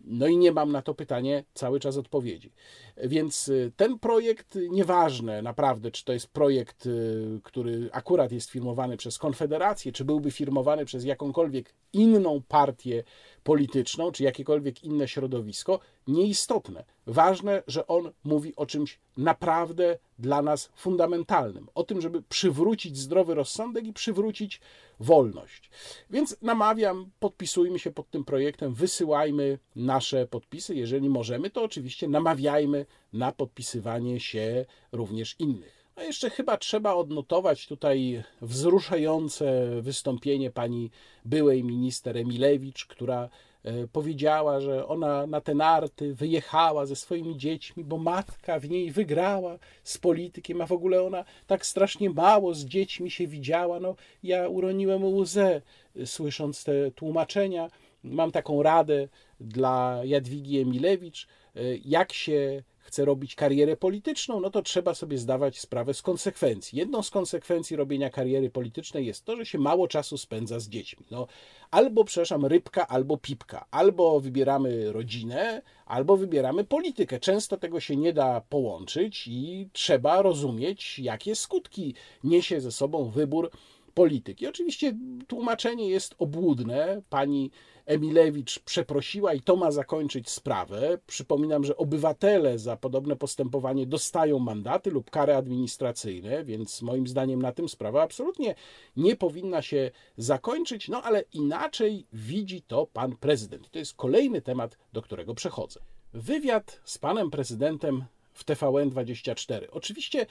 [0.04, 2.52] No i nie mam na to pytanie cały czas odpowiedzi.
[2.96, 8.96] Więc y, ten projekt, nieważne naprawdę, czy to jest projekt, y, który akurat jest firmowany
[8.96, 13.04] przez Konfederację, czy byłby firmowany przez jakąkolwiek inną partię
[13.46, 16.84] polityczną, czy jakiekolwiek inne środowisko, nieistotne.
[17.06, 23.34] Ważne, że on mówi o czymś naprawdę dla nas fundamentalnym, o tym, żeby przywrócić zdrowy
[23.34, 24.60] rozsądek i przywrócić
[25.00, 25.70] wolność.
[26.10, 30.74] Więc namawiam, podpisujmy się pod tym projektem, wysyłajmy nasze podpisy.
[30.74, 35.75] Jeżeli możemy, to oczywiście namawiajmy na podpisywanie się również innych.
[35.96, 40.90] No jeszcze chyba trzeba odnotować tutaj wzruszające wystąpienie pani
[41.24, 43.28] byłej minister Emilewicz, która
[43.64, 48.90] e, powiedziała, że ona na te narty wyjechała ze swoimi dziećmi, bo matka w niej
[48.90, 53.80] wygrała z politykiem, a w ogóle ona tak strasznie mało z dziećmi się widziała.
[53.80, 55.62] No, ja uroniłem łzę,
[55.96, 57.70] e, słysząc te tłumaczenia.
[58.04, 59.08] Mam taką radę
[59.40, 65.60] dla Jadwigi Emilewicz, e, jak się chce robić karierę polityczną, no to trzeba sobie zdawać
[65.60, 66.78] sprawę z konsekwencji.
[66.78, 71.06] Jedną z konsekwencji robienia kariery politycznej jest to, że się mało czasu spędza z dziećmi.
[71.10, 71.26] No,
[71.70, 73.66] albo, przepraszam, rybka, albo pipka.
[73.70, 77.20] Albo wybieramy rodzinę, albo wybieramy politykę.
[77.20, 83.50] Często tego się nie da połączyć i trzeba rozumieć, jakie skutki niesie ze sobą wybór
[83.96, 84.46] polityki.
[84.46, 84.92] Oczywiście
[85.26, 87.02] tłumaczenie jest obłudne.
[87.10, 87.50] Pani
[87.86, 90.98] Emilewicz przeprosiła i to ma zakończyć sprawę.
[91.06, 97.52] Przypominam, że obywatele za podobne postępowanie dostają mandaty lub kary administracyjne, więc moim zdaniem na
[97.52, 98.54] tym sprawa absolutnie
[98.96, 103.70] nie powinna się zakończyć, no ale inaczej widzi to pan prezydent.
[103.70, 105.80] To jest kolejny temat, do którego przechodzę.
[106.12, 109.66] Wywiad z panem prezydentem w TVN24.
[109.70, 110.26] Oczywiście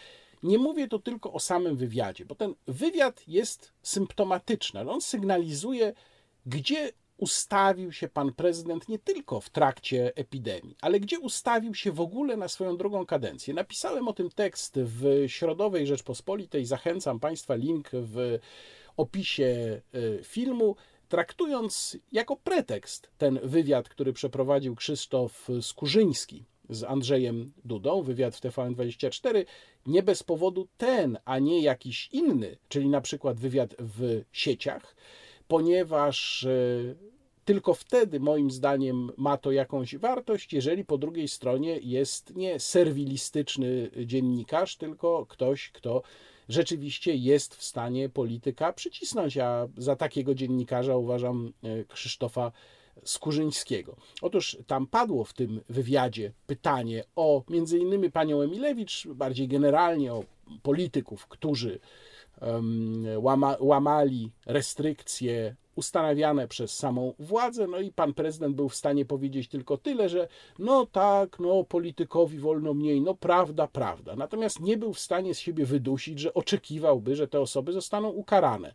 [0.46, 5.93] nie mówię to tylko o samym wywiadzie, bo ten wywiad jest symptomatyczny, ale on sygnalizuje,
[6.46, 12.02] gdzie ustawił się pan prezydent nie tylko w trakcie epidemii, ale gdzie ustawił się w
[12.02, 13.54] ogóle na swoją drugą kadencję.
[13.54, 16.66] Napisałem o tym tekst w Środowej Rzeczpospolitej.
[16.66, 18.39] Zachęcam Państwa, link w
[18.98, 20.76] opisie e, filmu.
[21.10, 29.45] Traktując jako pretekst ten wywiad, który przeprowadził Krzysztof Skurzyński z Andrzejem Dudą, wywiad w TVN24,
[29.86, 34.95] nie bez powodu ten, a nie jakiś inny, czyli na przykład wywiad w sieciach,
[35.47, 36.95] ponieważ e,
[37.45, 43.91] tylko wtedy, moim zdaniem, ma to jakąś wartość, jeżeli po drugiej stronie jest nie serwilistyczny
[44.05, 46.01] dziennikarz, tylko ktoś, kto
[46.49, 49.38] rzeczywiście jest w stanie polityka przycisnąć.
[49.38, 52.51] A za takiego dziennikarza uważam e, Krzysztofa
[53.04, 53.96] Skurzyńskiego.
[54.22, 60.24] Otóż tam padło w tym wywiadzie pytanie o między innymi panią Emilewicz, bardziej generalnie o
[60.64, 61.80] polityków, którzy
[63.18, 69.48] łama, łamali restrykcje ustanawiane przez samą władzę, no i pan prezydent był w stanie powiedzieć
[69.48, 70.28] tylko tyle, że
[70.60, 74.16] no tak, no politykowi wolno mniej, no prawda, prawda.
[74.16, 78.74] Natomiast nie był w stanie z siebie wydusić, że oczekiwałby, że te osoby zostaną ukarane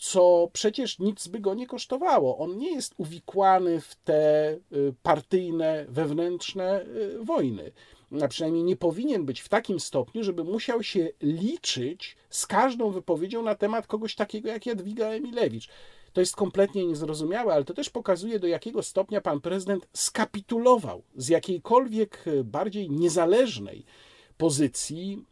[0.00, 2.38] co przecież nic by go nie kosztowało.
[2.38, 7.72] On nie jest uwikłany w te y, partyjne, wewnętrzne y, wojny.
[8.22, 13.42] A przynajmniej nie powinien być w takim stopniu, żeby musiał się liczyć z każdą wypowiedzią
[13.42, 15.68] na temat kogoś takiego jak Jadwiga Emilewicz.
[16.12, 21.28] To jest kompletnie niezrozumiałe, ale to też pokazuje, do jakiego stopnia pan prezydent skapitulował z
[21.28, 23.84] jakiejkolwiek y, bardziej niezależnej
[24.36, 25.24] pozycji,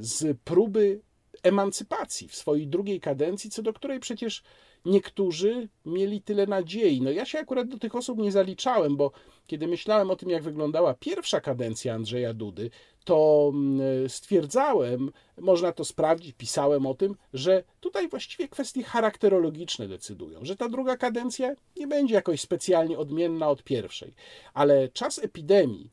[0.00, 1.00] z próby
[1.42, 4.42] emancypacji w swojej drugiej kadencji, co do której przecież
[4.84, 7.02] niektórzy mieli tyle nadziei.
[7.02, 9.12] No ja się akurat do tych osób nie zaliczałem, bo
[9.46, 12.70] kiedy myślałem o tym, jak wyglądała pierwsza kadencja Andrzeja Dudy,
[13.04, 20.38] to mm, stwierdzałem, można to sprawdzić, pisałem o tym, że tutaj właściwie kwestie charakterologiczne decydują,
[20.42, 24.14] że ta druga kadencja nie będzie jakoś specjalnie odmienna od pierwszej,
[24.54, 25.90] ale czas epidemii,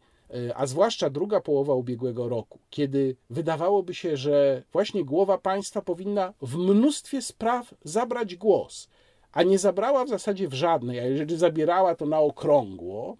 [0.55, 6.57] a zwłaszcza druga połowa ubiegłego roku, kiedy wydawałoby się, że właśnie głowa państwa powinna w
[6.57, 8.89] mnóstwie spraw zabrać głos,
[9.31, 13.17] a nie zabrała w zasadzie w żadnej, a jeżeli zabierała to na okrągło,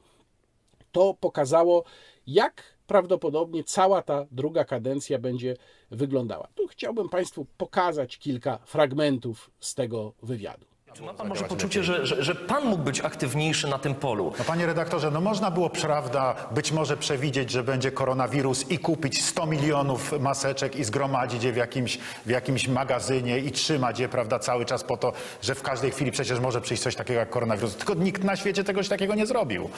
[0.91, 1.83] to pokazało,
[2.27, 5.55] jak prawdopodobnie cała ta druga kadencja będzie
[5.91, 6.47] wyglądała.
[6.55, 10.65] Tu chciałbym Państwu pokazać kilka fragmentów z tego wywiadu.
[10.97, 14.33] Czy ma pan może poczucie, że, że, że, pan mógł być aktywniejszy na tym polu?
[14.39, 19.25] No panie redaktorze, no można było, prawda, być może przewidzieć, że będzie koronawirus i kupić
[19.25, 24.39] 100 milionów maseczek i zgromadzić je w jakimś, w jakimś magazynie i trzymać je, prawda,
[24.39, 27.75] cały czas po to, że w każdej chwili przecież może przyjść coś takiego jak koronawirus.
[27.75, 29.69] Tylko nikt na świecie czegoś takiego nie zrobił.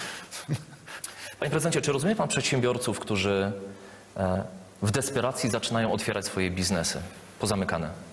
[1.40, 3.52] Panie prezydencie, czy rozumie pan przedsiębiorców, którzy
[4.18, 4.44] e,
[4.82, 7.02] w desperacji zaczynają otwierać swoje biznesy
[7.40, 8.09] pozamykane?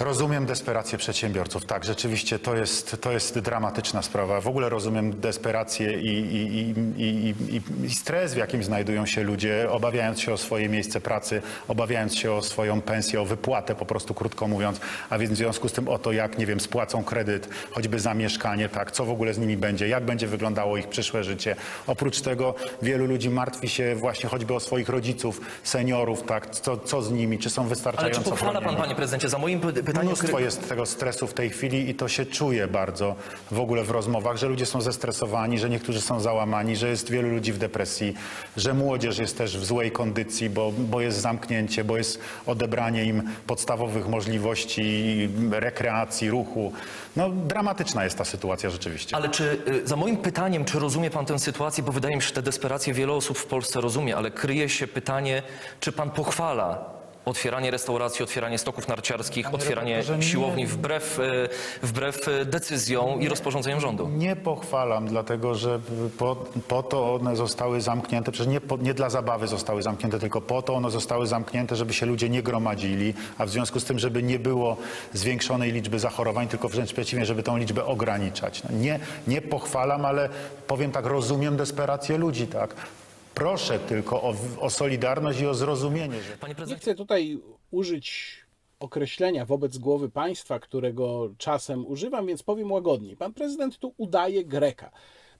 [0.00, 1.64] Rozumiem desperację przedsiębiorców.
[1.64, 4.40] Tak, rzeczywiście to jest, to jest dramatyczna sprawa.
[4.40, 7.54] W ogóle rozumiem desperację i, i, i,
[7.86, 12.32] i, stres, w jakim znajdują się ludzie, obawiając się o swoje miejsce pracy, obawiając się
[12.32, 14.80] o swoją pensję, o wypłatę, po prostu krótko mówiąc.
[15.10, 18.14] A więc w związku z tym o to, jak, nie wiem, spłacą kredyt, choćby za
[18.14, 21.56] mieszkanie, tak, co w ogóle z nimi będzie, jak będzie wyglądało ich przyszłe życie.
[21.86, 27.02] Oprócz tego wielu ludzi martwi się właśnie choćby o swoich rodziców, seniorów, tak, co, co
[27.02, 29.60] z nimi, czy są wystarczająco Ale czy pochwala pan, panie prezydencie, za moim
[29.92, 30.08] pytanie...
[30.08, 33.16] Mnóstwo jest tego stresu w tej chwili i to się czuje bardzo
[33.50, 37.28] w ogóle w rozmowach, że ludzie są zestresowani, że niektórzy są załamani, że jest wielu
[37.30, 38.14] ludzi w depresji,
[38.56, 43.22] że młodzież jest też w złej kondycji, bo, bo jest zamknięcie, bo jest odebranie im
[43.46, 46.72] podstawowych możliwości rekreacji, ruchu.
[47.16, 49.16] No dramatyczna jest ta sytuacja rzeczywiście.
[49.16, 52.28] Ale czy y, za moim pytaniem, czy rozumie pan tę sytuację, bo wydaje mi się,
[52.28, 55.42] że tę desperację wiele osób w Polsce rozumie, ale kryje się pytanie,
[55.80, 61.18] czy pan pochwala otwieranie restauracji, otwieranie stoków narciarskich, otwieranie siłowni wbrew,
[61.82, 64.08] e, wbrew decyzjom i rozporządzeniom rządu.
[64.08, 65.80] Nie pochwalam, dlatego że
[66.18, 66.36] po,
[66.68, 70.62] po to one zostały zamknięte, przecież nie, po, nie, dla zabawy zostały zamknięte, tylko po
[70.62, 74.22] to one zostały zamknięte, żeby się ludzie nie gromadzili, a w związku z tym, żeby
[74.22, 74.76] nie było
[75.12, 78.62] zwiększonej liczby zachorowań, tylko wręcz przeciwnie, żeby tą liczbę ograniczać.
[78.62, 80.28] No nie, nie pochwalam, ale
[80.66, 82.74] powiem tak, rozumiem desperację ludzi, tak.
[83.34, 86.20] Proszę tylko o, o solidarność i o zrozumienie.
[86.22, 86.66] Że...
[86.66, 88.36] Nie chcę tutaj użyć
[88.80, 93.16] określenia wobec głowy państwa, którego czasem używam, więc powiem łagodniej.
[93.16, 94.90] Pan prezydent tu udaje Greka.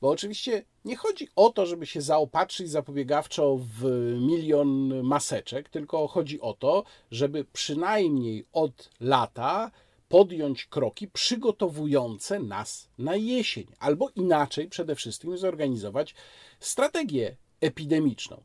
[0.00, 3.84] Bo oczywiście nie chodzi o to, żeby się zaopatrzyć zapobiegawczo w
[4.20, 9.70] milion maseczek, tylko chodzi o to, żeby przynajmniej od lata
[10.08, 16.14] podjąć kroki przygotowujące nas na jesień, albo inaczej przede wszystkim zorganizować
[16.60, 18.42] strategię epidemiczną.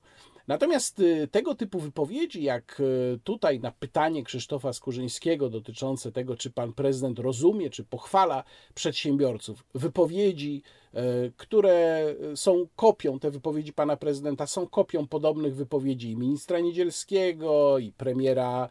[0.47, 6.51] Natomiast y, tego typu wypowiedzi, jak y, tutaj na pytanie Krzysztofa Skurzyńskiego dotyczące tego, czy
[6.51, 8.43] pan prezydent rozumie, czy pochwala
[8.75, 10.61] przedsiębiorców, wypowiedzi,
[10.93, 10.97] y,
[11.37, 12.05] które
[12.35, 18.69] są kopią, te wypowiedzi pana prezydenta są kopią podobnych wypowiedzi ministra Niedzielskiego, i premiera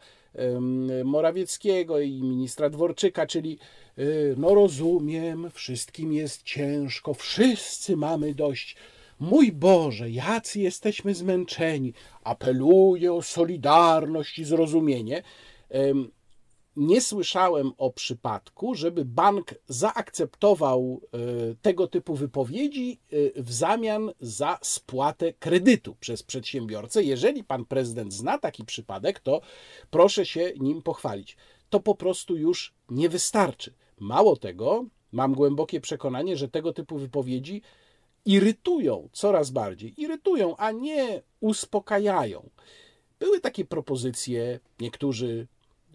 [1.03, 3.59] Morawieckiego, i ministra Dworczyka, czyli
[4.37, 8.75] no rozumiem, wszystkim jest ciężko, wszyscy mamy dość
[9.19, 11.93] Mój Boże, jacy jesteśmy zmęczeni.
[12.23, 15.23] Apeluję o solidarność i zrozumienie.
[16.75, 21.17] Nie słyszałem o przypadku, żeby bank zaakceptował e,
[21.61, 22.99] tego typu wypowiedzi
[23.37, 27.03] e, w zamian za spłatę kredytu przez przedsiębiorcę.
[27.03, 29.41] Jeżeli pan prezydent zna taki przypadek, to
[29.89, 31.37] proszę się nim pochwalić.
[31.69, 33.73] To po prostu już nie wystarczy.
[33.99, 37.61] Mało tego, mam głębokie przekonanie, że tego typu wypowiedzi
[38.25, 42.49] irytują coraz bardziej, irytują, a nie uspokajają.
[43.19, 45.47] Były takie propozycje, niektórzy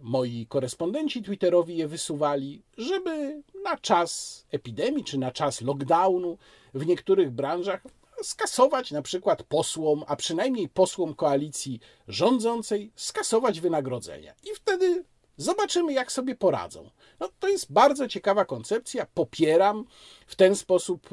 [0.03, 6.39] moi korespondenci Twitterowi je wysuwali, żeby na czas epidemii czy na czas lockdownu
[6.74, 7.83] w niektórych branżach
[8.22, 14.35] skasować na przykład posłom, a przynajmniej posłom koalicji rządzącej, skasować wynagrodzenia.
[14.45, 15.05] I wtedy
[15.41, 16.91] Zobaczymy, jak sobie poradzą.
[17.20, 19.84] No, to jest bardzo ciekawa koncepcja, popieram.
[20.26, 21.08] W ten sposób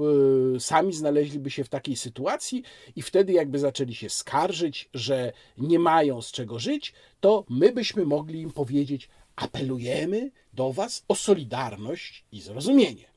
[0.55, 2.63] y, sami znaleźliby się w takiej sytuacji
[2.95, 8.05] i wtedy, jakby zaczęli się skarżyć, że nie mają z czego żyć, to my byśmy
[8.05, 13.16] mogli im powiedzieć: apelujemy do Was o solidarność i zrozumienie.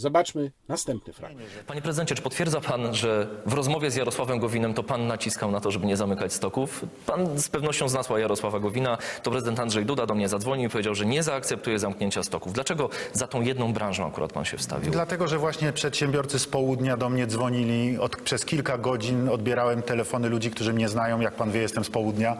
[0.00, 1.48] Zobaczmy następny fragment.
[1.66, 5.60] Panie prezydencie, czy potwierdza pan, że w rozmowie z Jarosławem Gowinem to pan naciskał na
[5.60, 6.84] to, żeby nie zamykać stoków?
[7.06, 10.70] Pan z pewnością z nasła Jarosława Gowina, to prezydent Andrzej Duda do mnie zadzwonił i
[10.70, 12.52] powiedział, że nie zaakceptuje zamknięcia stoków.
[12.52, 14.92] Dlaczego za tą jedną branżą akurat pan się wstawił?
[14.92, 17.98] Dlatego, że właśnie przedsiębiorcy z południa do mnie dzwonili.
[17.98, 21.20] Od, przez kilka godzin odbierałem telefony ludzi, którzy mnie znają.
[21.20, 22.36] Jak pan wie, jestem z południa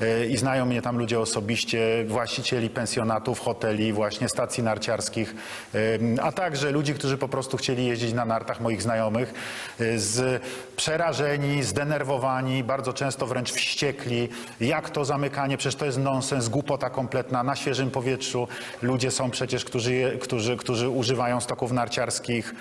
[0.00, 5.34] yy, i znają mnie tam ludzie osobiście, właścicieli pensjonatów, hoteli, właśnie stacji narciarskich,
[5.74, 5.80] yy,
[6.22, 9.34] a także ludzi, którzy po prostu chcieli jeździć na nartach, moich znajomych,
[9.78, 10.42] yy, z
[10.76, 14.28] przerażeni, zdenerwowani, bardzo często wręcz wściekli.
[14.60, 15.56] Jak to zamykanie?
[15.56, 17.42] Przecież to jest nonsens, głupota kompletna.
[17.42, 18.48] Na świeżym powietrzu
[18.82, 22.54] ludzie są przecież, którzy, którzy, którzy używają stoków narciarskich.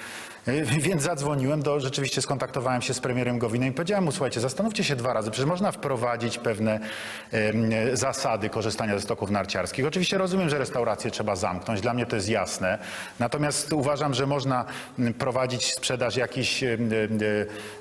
[0.47, 4.83] Yy, Więc zadzwoniłem do, rzeczywiście skontaktowałem się z premierem Gowinem i powiedziałem mu, słuchajcie, zastanówcie
[4.83, 6.79] się dwa razy, przecież można wprowadzić pewne
[7.31, 9.85] em, zasady korzystania ze stoków narciarskich.
[9.85, 12.79] Oczywiście rozumiem, że restauracje trzeba zamknąć, dla mnie to jest jasne.
[13.19, 14.65] Natomiast uważam, że można
[15.17, 17.19] prowadzić sprzedaż jakichś em, em,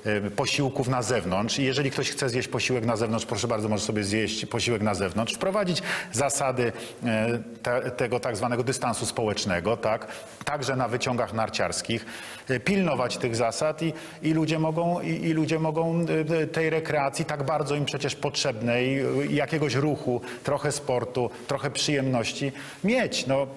[0.05, 3.83] em, posiłków na zewnątrz i jeżeli ktoś chce zjeść posiłek na zewnątrz, proszę bardzo, może
[3.83, 5.33] sobie zjeść posiłek na zewnątrz.
[5.33, 5.81] Wprowadzić
[6.11, 6.71] zasady
[7.05, 10.07] e, te, tego tak zwanego dystansu społecznego, tak?
[10.45, 15.59] Także na wyciągach narciarskich e, pilnować tych zasad i, i, ludzie mogą, i, i ludzie
[15.59, 16.05] mogą
[16.41, 22.51] e, tej rekreacji tak bardzo im przecież potrzebnej, e, jakiegoś ruchu, trochę sportu, trochę przyjemności
[22.83, 23.27] mieć.
[23.27, 23.47] No,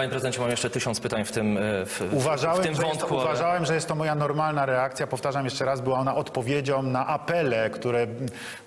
[0.00, 2.98] Panie prezydencie, mam jeszcze tysiąc pytań w tym, e, w, Uważałem, w tym że jest,
[3.00, 3.14] wątku.
[3.20, 5.06] ale- uważałem, że jest to moja normalna reakcja.
[5.06, 8.06] Powtarzam jeszcze raz, była ona odpowiedzią na apele, które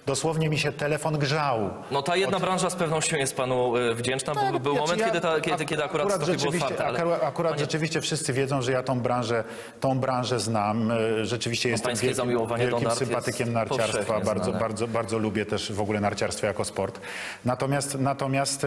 [0.06, 1.70] dosłownie mi się telefon grzał.
[1.92, 5.06] No ta jedna branża z pewnością jest panu e, wdzięczna, bo był Znaczy, moment, ja-
[5.08, 6.86] kiedy, ta, kiedy, kiedy akurat, stoki były rzeczywiście, otwarte.
[6.86, 9.44] Ale akurat, akurat panie- rzeczywiście wszyscy wiedzą, że ja tą branżę,
[9.80, 10.92] tą branżę znam.
[10.92, 14.20] E, Rzeczywiście jestem pańskie wielkim, wielkim sympatykiem narciarstwa.
[14.22, 17.00] Bardzo, bardzo, bardzo lubię też w ogóle narciarstwo jako sport.
[17.46, 18.66] Natomiast, natomiast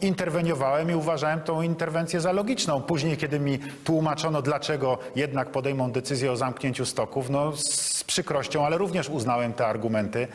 [0.00, 2.82] interweniowałem i uważałem tą interwencję za logiczną.
[2.82, 8.78] Później, kiedy mi tłumaczono, dlaczego jednak podejmą decyzję o zamknięciu stoków, no z przykrością, ale
[8.78, 10.28] również uznałem te argumenty.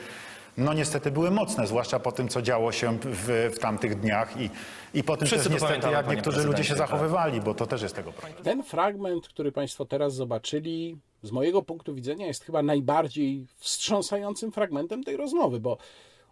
[0.57, 4.49] No niestety były mocne, zwłaszcza po tym, co działo się w, w tamtych dniach i,
[4.93, 6.77] i po tym Wszyscy też niestety, pamiętamy, jak niektórzy ludzie się tak.
[6.77, 8.43] zachowywali, bo to też jest tego problem.
[8.43, 15.03] Ten fragment, który Państwo teraz zobaczyli, z mojego punktu widzenia jest chyba najbardziej wstrząsającym fragmentem
[15.03, 15.77] tej rozmowy, bo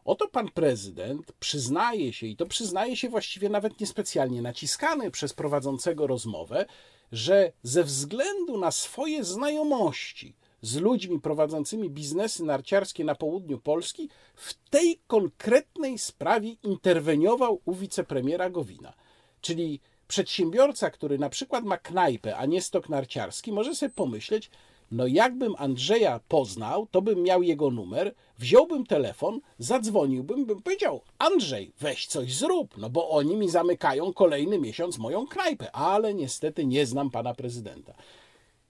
[0.07, 6.07] oto pan prezydent przyznaje się, i to przyznaje się właściwie nawet niespecjalnie naciskany przez prowadzącego
[6.07, 6.65] rozmowę,
[7.11, 14.53] że ze względu na swoje znajomości z ludźmi prowadzącymi biznesy narciarskie na południu Polski, w
[14.69, 18.93] tej konkretnej sprawie interweniował u wicepremiera Gowina.
[19.41, 24.49] Czyli przedsiębiorca, który na przykład ma knajpę, a nie stok narciarski, może sobie pomyśleć,
[24.91, 31.71] no jakbym Andrzeja poznał, to bym miał jego numer, wziąłbym telefon, zadzwoniłbym, bym powiedział, Andrzej,
[31.79, 36.85] weź coś zrób, no bo oni mi zamykają kolejny miesiąc moją knajpę, ale niestety nie
[36.85, 37.93] znam pana prezydenta.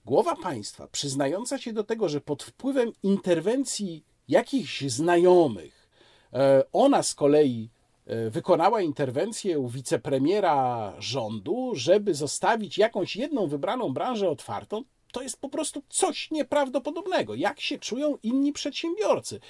[0.04, 5.88] Głowa państwa przyznająca się do tego, że pod wpływem interwencji jakichś znajomych,
[6.32, 7.70] e, ona z kolei
[8.06, 14.82] e, wykonała interwencję u wicepremiera rządu, żeby zostawić jakąś jedną wybraną branżę otwartą,
[15.12, 17.34] to jest po prostu coś nieprawdopodobnego.
[17.34, 19.40] Jak się czują inni przedsiębiorcy?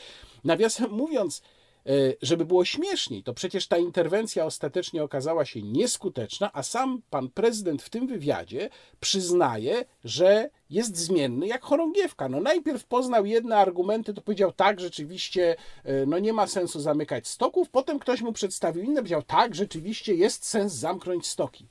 [0.44, 1.42] Nawiasem mówiąc,
[1.86, 1.90] e,
[2.22, 7.82] żeby było śmieszniej, to przecież ta interwencja ostatecznie okazała się nieskuteczna, a sam pan prezydent
[7.82, 12.28] w tym wywiadzie przyznaje, że jest zmienny jak chorągiewka.
[12.28, 17.28] No najpierw poznał jedne argumenty, to powiedział tak, rzeczywiście e, no nie ma sensu zamykać
[17.28, 21.68] stoków, potem ktoś mu przedstawił inne, powiedział tak, rzeczywiście jest sens zamknąć stoki.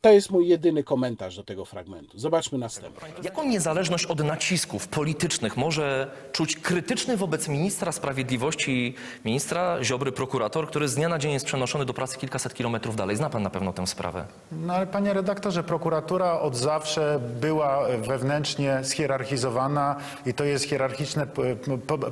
[0.00, 2.18] To jest mój jedyny komentarz do tego fragmentu.
[2.18, 3.08] Zobaczmy następny.
[3.22, 8.94] Jaką niezależność od nacisków politycznych może czuć krytyczny wobec ministra sprawiedliwości,
[9.24, 13.16] ministra Ziobry, prokurator, który z dnia na dzień jest przenoszony do pracy kilkaset kilometrów dalej?
[13.16, 14.24] Zna pan na pewno tę sprawę.
[14.52, 19.96] No ale panie redaktorze, prokuratura od zawsze była wewnętrznie schierarchizowana
[20.26, 21.56] i to jest hierarchiczne p-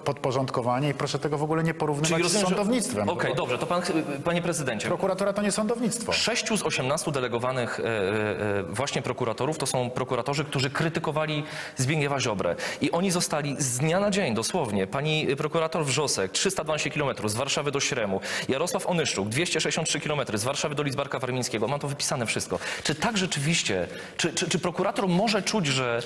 [0.05, 3.09] podporządkowanie i proszę tego w ogóle nie porównywać z rozumiem, że- sądownictwem.
[3.09, 3.83] Okej, dobrze, to pan,
[4.25, 4.89] panie prezydencie.
[4.89, 6.13] Prokuratura to nie sądownictwo.
[6.13, 7.86] Sześciu z osiemnastu delegowanych e, e,
[8.69, 11.45] właśnie prokuratorów to są prokuratorzy, którzy krytykowali
[11.77, 12.57] Zbigniewa Ziobrę.
[12.81, 14.87] I oni zostali z dnia na dzień, dosłownie.
[14.87, 18.21] Pani prokurator Wrzosek, 312 km z Warszawy do Śremu.
[18.49, 21.69] Jarosław Onyszczuk, 263 km z Warszawy do Lidzbarka Warmińskiego.
[21.69, 22.59] Mam to wypisane wszystko.
[22.83, 26.03] Czy tak rzeczywiście, czy, czy, czy prokurator może czuć, że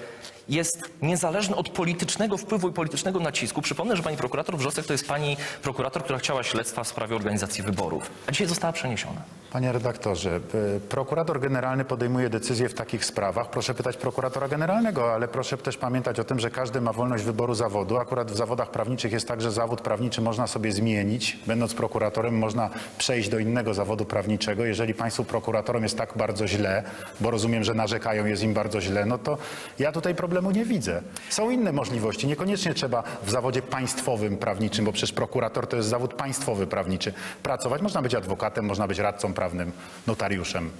[0.50, 3.62] jest niezależny od politycznego wpływu i politycznego nacisku.
[3.62, 7.64] Przypomnę, że pani prokurator Wrzosek to jest pani prokurator, która chciała śledztwa w sprawie organizacji
[7.64, 9.22] wyborów, a dzisiaj została przeniesiona.
[9.52, 10.40] Panie redaktorze,
[10.76, 13.50] y, prokurator generalny podejmuje decyzje w takich sprawach.
[13.50, 17.54] Proszę pytać prokuratora generalnego, ale proszę też pamiętać o tym, że każdy ma wolność wyboru
[17.54, 17.98] zawodu.
[17.98, 21.38] Akurat w zawodach prawniczych jest tak, że zawód prawniczy można sobie zmienić.
[21.46, 24.64] Będąc prokuratorem można przejść do innego zawodu prawniczego.
[24.64, 26.82] Jeżeli państwu prokuratorom jest tak bardzo źle,
[27.20, 29.38] bo rozumiem, że narzekają, jest im bardzo źle, no to
[29.78, 31.02] ja tutaj problemu nie widzę.
[31.30, 32.26] Są inne możliwości.
[32.26, 37.12] Niekoniecznie trzeba w zawodzie państwowym prawniczym, bo przecież prokurator to jest zawód państwowy prawniczy.
[37.42, 39.72] Pracować można być adwokatem, można być radcą prawnym,
[40.06, 40.70] notariuszem.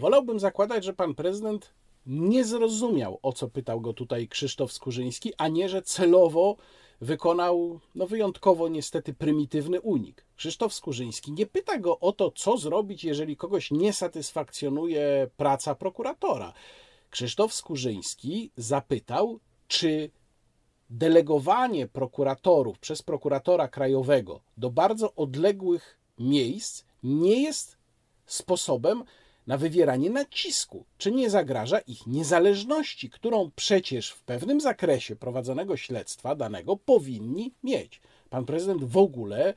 [0.00, 1.70] Wolałbym zakładać, że pan prezydent
[2.06, 6.56] nie zrozumiał, o co pytał go tutaj Krzysztof Skurzyński, a nie, że celowo
[7.00, 10.24] wykonał no, wyjątkowo niestety prymitywny unik.
[10.36, 16.52] Krzysztof Skurzyński nie pyta go o to, co zrobić, jeżeli kogoś nie satysfakcjonuje praca prokuratora.
[17.12, 20.10] Krzysztof Skurzyński zapytał, czy
[20.90, 27.76] delegowanie prokuratorów przez prokuratora krajowego do bardzo odległych miejsc nie jest
[28.26, 29.04] sposobem
[29.46, 36.34] na wywieranie nacisku, czy nie zagraża ich niezależności, którą przecież w pewnym zakresie prowadzonego śledztwa
[36.34, 38.00] danego powinni mieć.
[38.30, 39.54] Pan prezydent w ogóle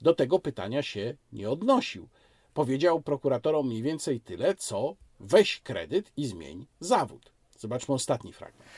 [0.00, 2.08] do tego pytania się nie odnosił.
[2.54, 7.38] Powiedział prokuratorom mniej więcej tyle, co weź kredyt i zmień zawód.
[7.58, 8.70] Zobaczmy ostatni fragment.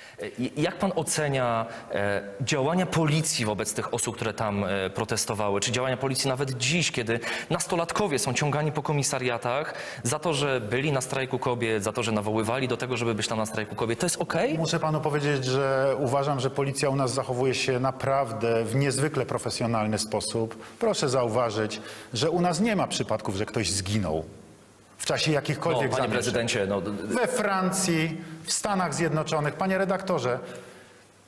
[0.57, 5.61] Jak pan ocenia e, działania policji wobec tych osób, które tam e, protestowały?
[5.61, 10.93] Czy działania policji nawet dziś, kiedy nastolatkowie są ciągani po komisariatach za to, że byli
[10.93, 13.99] na strajku kobiet, za to, że nawoływali do tego, żeby być tam na strajku kobiet?
[13.99, 14.35] To jest ok?
[14.59, 19.99] Muszę panu powiedzieć, że uważam, że policja u nas zachowuje się naprawdę w niezwykle profesjonalny
[19.99, 20.57] sposób.
[20.79, 21.81] Proszę zauważyć,
[22.13, 24.25] że u nas nie ma przypadków, że ktoś zginął
[25.01, 26.13] w czasie jakichkolwiek no, panie zamieszek.
[26.13, 26.81] prezydencie, no,
[27.15, 29.55] We Francji, w Stanach Zjednoczonych.
[29.55, 30.39] Panie redaktorze,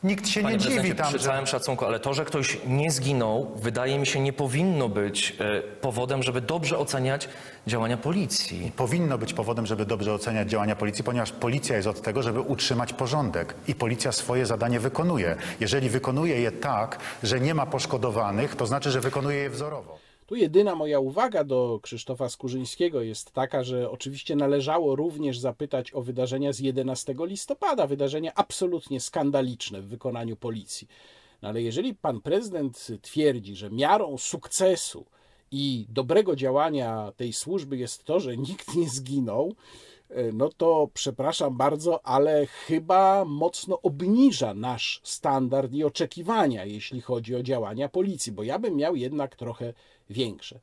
[0.04, 1.24] nikt się Panie nie dziwi tam, przy że...
[1.24, 5.62] całym szacunku, ale to, że ktoś nie zginął, wydaje mi się, nie powinno być e,
[5.62, 7.28] powodem, żeby dobrze oceniać
[7.66, 8.72] działania policji.
[8.76, 12.92] Powinno być powodem, żeby dobrze oceniać działania policji, ponieważ policja jest od tego, żeby utrzymać
[12.92, 15.36] porządek i policja swoje zadanie wykonuje.
[15.60, 19.98] Jeżeli wykonuje je tak, że nie ma poszkodowanych, to znaczy, że wykonuje je wzorowo.
[20.32, 26.02] Tu jedyna moja uwaga do Krzysztofa Skurzyńskiego jest taka, że oczywiście należało również zapytać o
[26.02, 30.88] wydarzenia z 11 listopada, wydarzenia absolutnie skandaliczne w wykonaniu policji.
[31.42, 35.06] No ale jeżeli pan prezydent twierdzi, że miarą sukcesu
[35.50, 39.54] i dobrego działania tej służby jest to, że nikt nie zginął,
[40.32, 47.42] no to przepraszam bardzo, ale chyba mocno obniża nasz standard i oczekiwania, jeśli chodzi o
[47.42, 49.72] działania policji, bo ja bym miał jednak trochę
[50.10, 50.60] większe.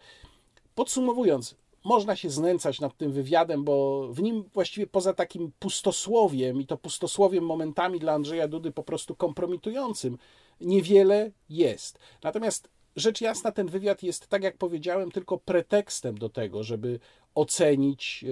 [0.75, 6.65] Podsumowując, można się znęcać nad tym wywiadem, bo w nim właściwie poza takim pustosłowiem i
[6.65, 10.17] to pustosłowiem momentami dla Andrzeja Dudy po prostu kompromitującym,
[10.61, 11.99] niewiele jest.
[12.23, 16.99] Natomiast rzecz jasna, ten wywiad jest, tak jak powiedziałem, tylko pretekstem do tego, żeby
[17.39, 18.25] ocenić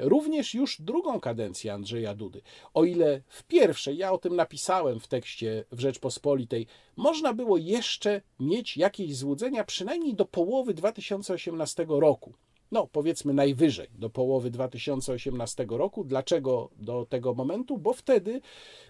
[0.00, 2.40] również już drugą kadencję Andrzeja Dudy.
[2.74, 8.20] O ile w pierwszej, ja o tym napisałem w tekście w Rzeczpospolitej, można było jeszcze
[8.40, 12.32] mieć jakieś złudzenia, przynajmniej do połowy 2018 roku.
[12.72, 16.04] No, powiedzmy najwyżej do połowy 2018 roku.
[16.04, 17.78] Dlaczego do tego momentu?
[17.78, 18.40] Bo wtedy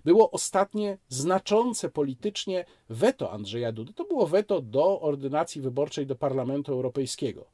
[0.04, 3.92] było ostatnie znaczące politycznie weto Andrzeja Dudy.
[3.92, 7.46] To było weto do ordynacji wyborczej do Parlamentu Europejskiego.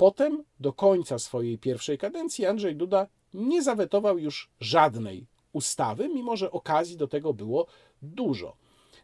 [0.00, 6.50] Potem, do końca swojej pierwszej kadencji, Andrzej Duda nie zawetował już żadnej ustawy, mimo że
[6.50, 7.66] okazji do tego było
[8.02, 8.56] dużo.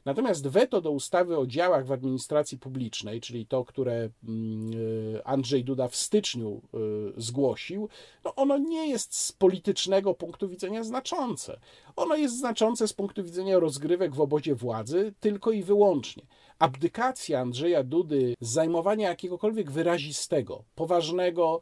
[0.05, 4.71] Natomiast weto do ustawy o działach w administracji publicznej, czyli to, które mm,
[5.17, 6.79] e, Andrzej Duda w styczniu e,
[7.17, 7.89] zgłosił,
[8.25, 11.61] no ono nie jest z politycznego punktu widzenia znaczące.
[11.97, 16.23] Ono jest znaczące z punktu widzenia rozgrywek w obozie władzy tylko i wyłącznie.
[16.59, 21.61] Abdykacja Andrzeja Dudy z zajmowania jakiegokolwiek wyrazistego, poważnego,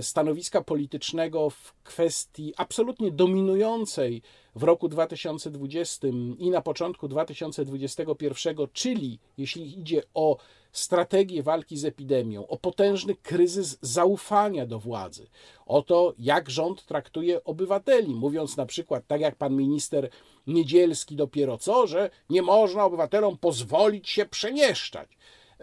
[0.00, 4.22] stanowiska politycznego w kwestii absolutnie dominującej
[4.54, 6.08] w roku 2020
[6.38, 10.36] i na początku 2021, czyli jeśli idzie o
[10.72, 15.26] strategię walki z epidemią, o potężny kryzys zaufania do władzy,
[15.66, 20.10] o to, jak rząd traktuje obywateli, mówiąc na przykład, tak jak pan minister
[20.46, 25.08] Niedzielski dopiero co, że nie można obywatelom pozwolić się przemieszczać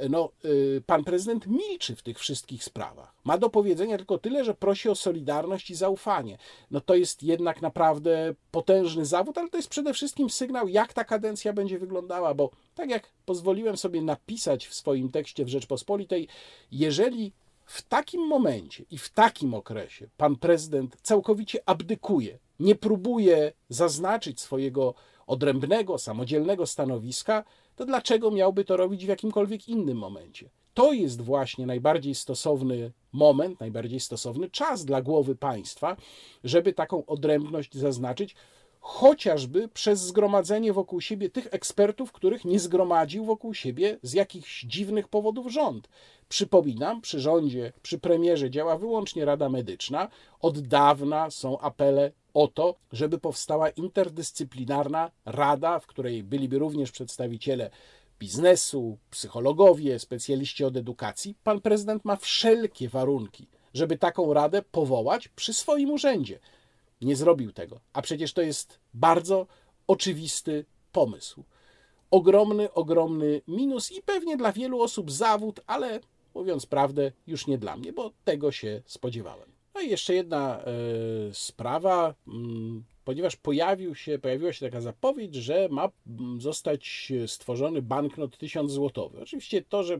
[0.10, 3.16] no, y, pan prezydent milczy w tych wszystkich sprawach.
[3.24, 6.38] Ma do powiedzenia tylko tyle, że prosi o solidarność i zaufanie.
[6.72, 11.04] No to jest jednak naprawdę potężny zawód, ale to jest przede wszystkim sygnał, jak ta
[11.04, 16.28] kadencja będzie wyglądała, bo tak jak pozwoliłem sobie napisać w swoim tekście w Rzeczpospolitej,
[16.72, 17.34] jeżeli
[17.66, 24.94] w takim momencie i w takim okresie pan prezydent całkowicie abdykuje, nie próbuje zaznaczyć swojego
[25.28, 27.44] odrębnego, samodzielnego stanowiska,
[27.76, 30.50] to dlaczego miałby to robić w jakimkolwiek innym momencie?
[30.74, 35.98] To jest właśnie najbardziej stosowny moment, najbardziej stosowny czas dla głowy państwa,
[36.44, 38.36] żeby taką odrębność zaznaczyć,
[38.80, 45.08] chociażby przez zgromadzenie wokół siebie tych ekspertów, których nie zgromadził wokół siebie z jakichś dziwnych
[45.08, 45.90] powodów rząd.
[46.30, 50.08] Przypominam, przy rządzie, przy premierze działa wyłącznie Rada Medyczna.
[50.40, 57.70] Od dawna są apele o to, żeby powstała interdyscyplinarna rada, w której byliby również przedstawiciele
[58.20, 61.36] biznesu, psychologowie, specjaliści od edukacji.
[61.44, 66.40] Pan prezydent ma wszelkie warunki, żeby taką radę powołać przy swoim urzędzie.
[67.02, 69.48] Nie zrobił tego, a przecież to jest bardzo
[69.88, 71.44] oczywisty pomysł.
[72.12, 76.00] Ogromny, ogromny minus i pewnie dla wielu osób zawód, ale
[76.34, 79.55] mówiąc prawdę, już nie dla mnie, bo tego się spodziewałem.
[79.76, 80.64] No i jeszcze jedna e,
[81.34, 88.38] sprawa, mm, ponieważ pojawił się, pojawiła się taka zapowiedź, że ma mm, zostać stworzony banknot
[88.38, 89.22] 1000 złotowy.
[89.22, 90.00] Oczywiście to, że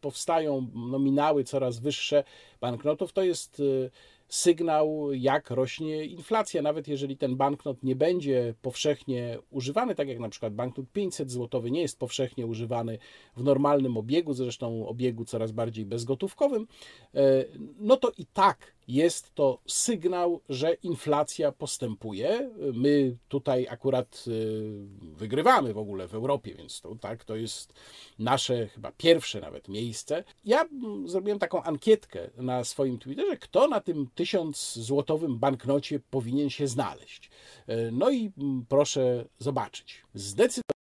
[0.00, 2.24] powstają nominały coraz wyższe
[2.60, 3.90] banknotów, to jest e,
[4.30, 6.62] sygnał, jak rośnie inflacja.
[6.62, 11.70] Nawet jeżeli ten banknot nie będzie powszechnie używany, tak jak na przykład banknot 500 złotowy
[11.70, 12.98] nie jest powszechnie używany
[13.36, 16.66] w normalnym obiegu, zresztą obiegu coraz bardziej bezgotówkowym,
[17.14, 17.44] e,
[17.78, 22.50] no to i tak jest to sygnał, że inflacja postępuje.
[22.74, 27.72] My tutaj akurat y, wygrywamy w ogóle w Europie, więc to, tak, to jest
[28.18, 30.24] nasze chyba pierwsze nawet miejsce.
[30.44, 30.68] Ja
[31.04, 37.30] zrobiłem taką ankietkę na swoim Twitterze, kto na tym tysiąc złotowym banknocie powinien się znaleźć.
[37.68, 38.32] Y, no i
[38.68, 40.02] proszę zobaczyć.
[40.14, 40.80] Zdecydowanie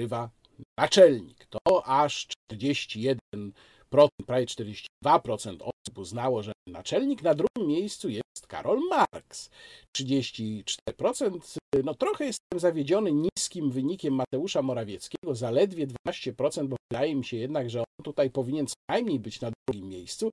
[0.00, 0.30] wygrywa
[0.78, 1.46] naczelnik.
[1.46, 3.52] To aż 41
[4.26, 7.22] prawie 42% osób uznało, że naczelnik.
[7.22, 9.50] Na drugim miejscu jest Karol Marx,
[9.98, 11.40] 34%.
[11.84, 17.70] No trochę jestem zawiedziony niskim wynikiem Mateusza Morawieckiego, zaledwie 12%, bo wydaje mi się jednak,
[17.70, 20.30] że on tutaj powinien co najmniej być na drugim miejscu.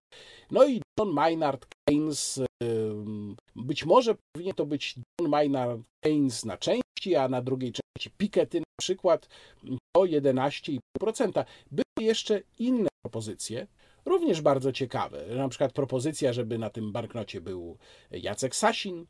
[0.52, 2.40] No i John Maynard Keynes,
[3.56, 8.60] być może powinien to być John Maynard Keynes na części, a na drugiej części Piketty
[8.60, 9.28] na przykład
[9.96, 11.46] to 11,5%.
[11.72, 13.68] Były jeszcze inne propozycje,
[14.06, 15.26] również bardzo ciekawe.
[15.36, 17.78] Na przykład propozycja, żeby na tym banknocie był
[18.12, 19.06] Jacek Sasin,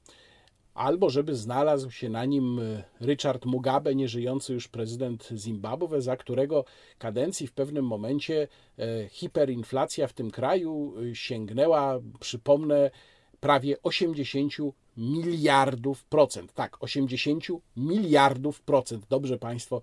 [0.73, 2.61] albo żeby znalazł się na nim
[3.01, 6.65] Richard Mugabe, nieżyjący już prezydent Zimbabwe, za którego
[6.97, 8.47] kadencji w pewnym momencie
[8.79, 12.91] e, hiperinflacja w tym kraju sięgnęła, przypomnę,
[13.39, 14.53] prawie 80
[14.97, 16.53] miliardów procent.
[16.53, 17.47] Tak, 80
[17.77, 19.05] miliardów procent.
[19.09, 19.81] Dobrze Państwo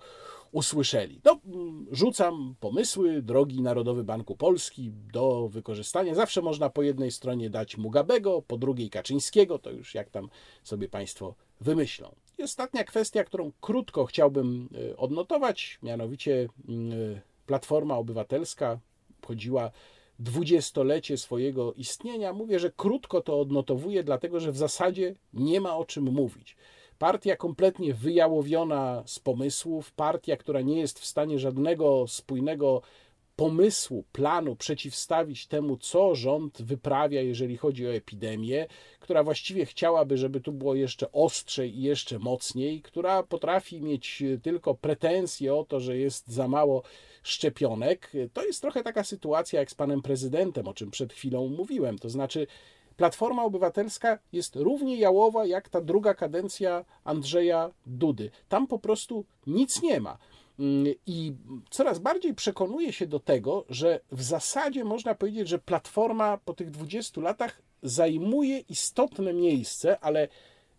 [0.54, 1.20] usłyszeli.
[1.24, 1.40] No,
[1.90, 6.14] rzucam pomysły, drogi Narodowy Banku Polski do wykorzystania.
[6.14, 10.28] Zawsze można po jednej stronie dać Mugabego, po drugiej Kaczyńskiego, to już jak tam
[10.62, 12.14] sobie Państwo wymyślą.
[12.38, 16.46] I ostatnia kwestia, którą krótko chciałbym e, odnotować, mianowicie e,
[17.46, 18.78] Platforma Obywatelska
[19.26, 19.70] chodziła
[20.18, 22.32] dwudziestolecie swojego istnienia.
[22.32, 26.56] Mówię, że krótko to odnotowuję, dlatego że w zasadzie nie ma o czym mówić.
[27.04, 32.82] Partia kompletnie wyjałowiona z pomysłów, partia, która nie jest w stanie żadnego spójnego
[33.36, 38.66] pomysłu, planu przeciwstawić temu, co rząd wyprawia, jeżeli chodzi o epidemię,
[39.00, 44.74] która właściwie chciałaby, żeby tu było jeszcze ostrzej i jeszcze mocniej, która potrafi mieć tylko
[44.74, 46.82] pretensje o to, że jest za mało
[47.22, 48.12] szczepionek.
[48.32, 51.98] To jest trochę taka sytuacja jak z panem prezydentem, o czym przed chwilą mówiłem.
[51.98, 52.46] To znaczy,
[52.96, 58.30] Platforma Obywatelska jest równie jałowa jak ta druga kadencja Andrzeja Dudy.
[58.48, 60.18] Tam po prostu nic nie ma.
[60.58, 61.32] Mm, I
[61.70, 66.70] coraz bardziej przekonuje się do tego, że w zasadzie można powiedzieć, że Platforma po tych
[66.70, 70.28] 20 latach zajmuje istotne miejsce, ale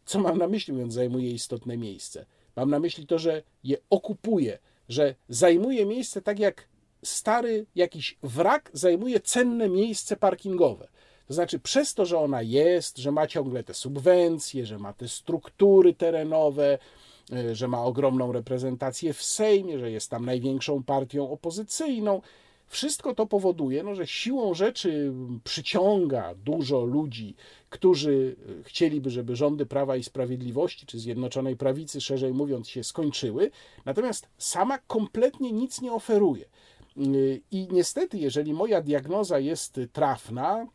[0.06, 2.26] co mam na myśli, mówiąc, zajmuje istotne miejsce?
[2.56, 4.60] Mam na myśli to, że je okupuje,
[4.90, 6.68] że zajmuje miejsce tak jak
[7.04, 10.88] stary jakiś wrak zajmuje cenne miejsce parkingowe.
[11.28, 15.08] To znaczy, przez to, że ona jest, że ma ciągle te subwencje, że ma te
[15.08, 16.78] struktury terenowe,
[17.34, 22.22] e, że ma ogromną reprezentację w Sejmie, że jest tam największą partią opozycyjną,
[22.68, 27.36] wszystko to powoduje, no, że siłą rzeczy przyciąga dużo ludzi,
[27.70, 33.52] którzy chcieliby, żeby rządy Prawa i Sprawiedliwości, czy Zjednoczonej Prawicy, szerzej mówiąc, się skończyły,
[33.86, 36.46] natomiast sama kompletnie nic nie oferuje.
[37.52, 40.68] I niestety, jeżeli moja diagnoza jest trafna,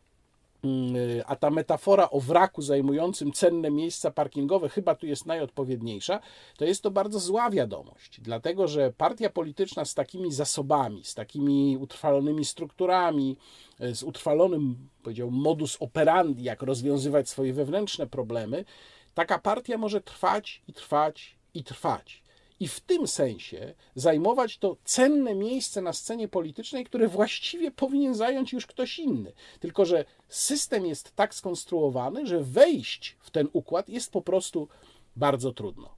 [1.25, 6.19] a ta metafora o wraku zajmującym cenne miejsca parkingowe chyba tu jest najodpowiedniejsza,
[6.57, 11.77] to jest to bardzo zła wiadomość, dlatego że partia polityczna z takimi zasobami, z takimi
[11.77, 13.37] utrwalonymi strukturami,
[13.79, 18.65] e, z utrwalonym, powiedział, modus operandi, jak rozwiązywać swoje wewnętrzne problemy,
[19.13, 22.23] taka partia może trwać i trwać i trwać
[22.61, 28.53] i w tym sensie zajmować to cenne miejsce na scenie politycznej, które właściwie powinien zająć
[28.53, 29.33] już ktoś inny.
[29.59, 34.67] Tylko, że system jest tak skonstruowany, że wejść w ten układ jest po prostu
[35.15, 35.89] bardzo trudno.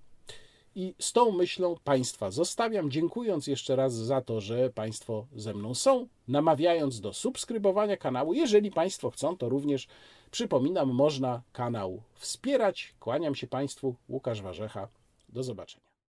[0.75, 5.75] I z tą myślą Państwa zostawiam, dziękując jeszcze raz za to, że Państwo ze mną
[5.75, 8.33] są, namawiając do subskrybowania kanału.
[8.33, 9.87] Jeżeli Państwo chcą, to również
[10.31, 12.93] przypominam, można kanał wspierać.
[12.99, 14.87] Kłaniam się Państwu, Łukasz Warzecha.
[15.29, 15.92] Do zobaczenia.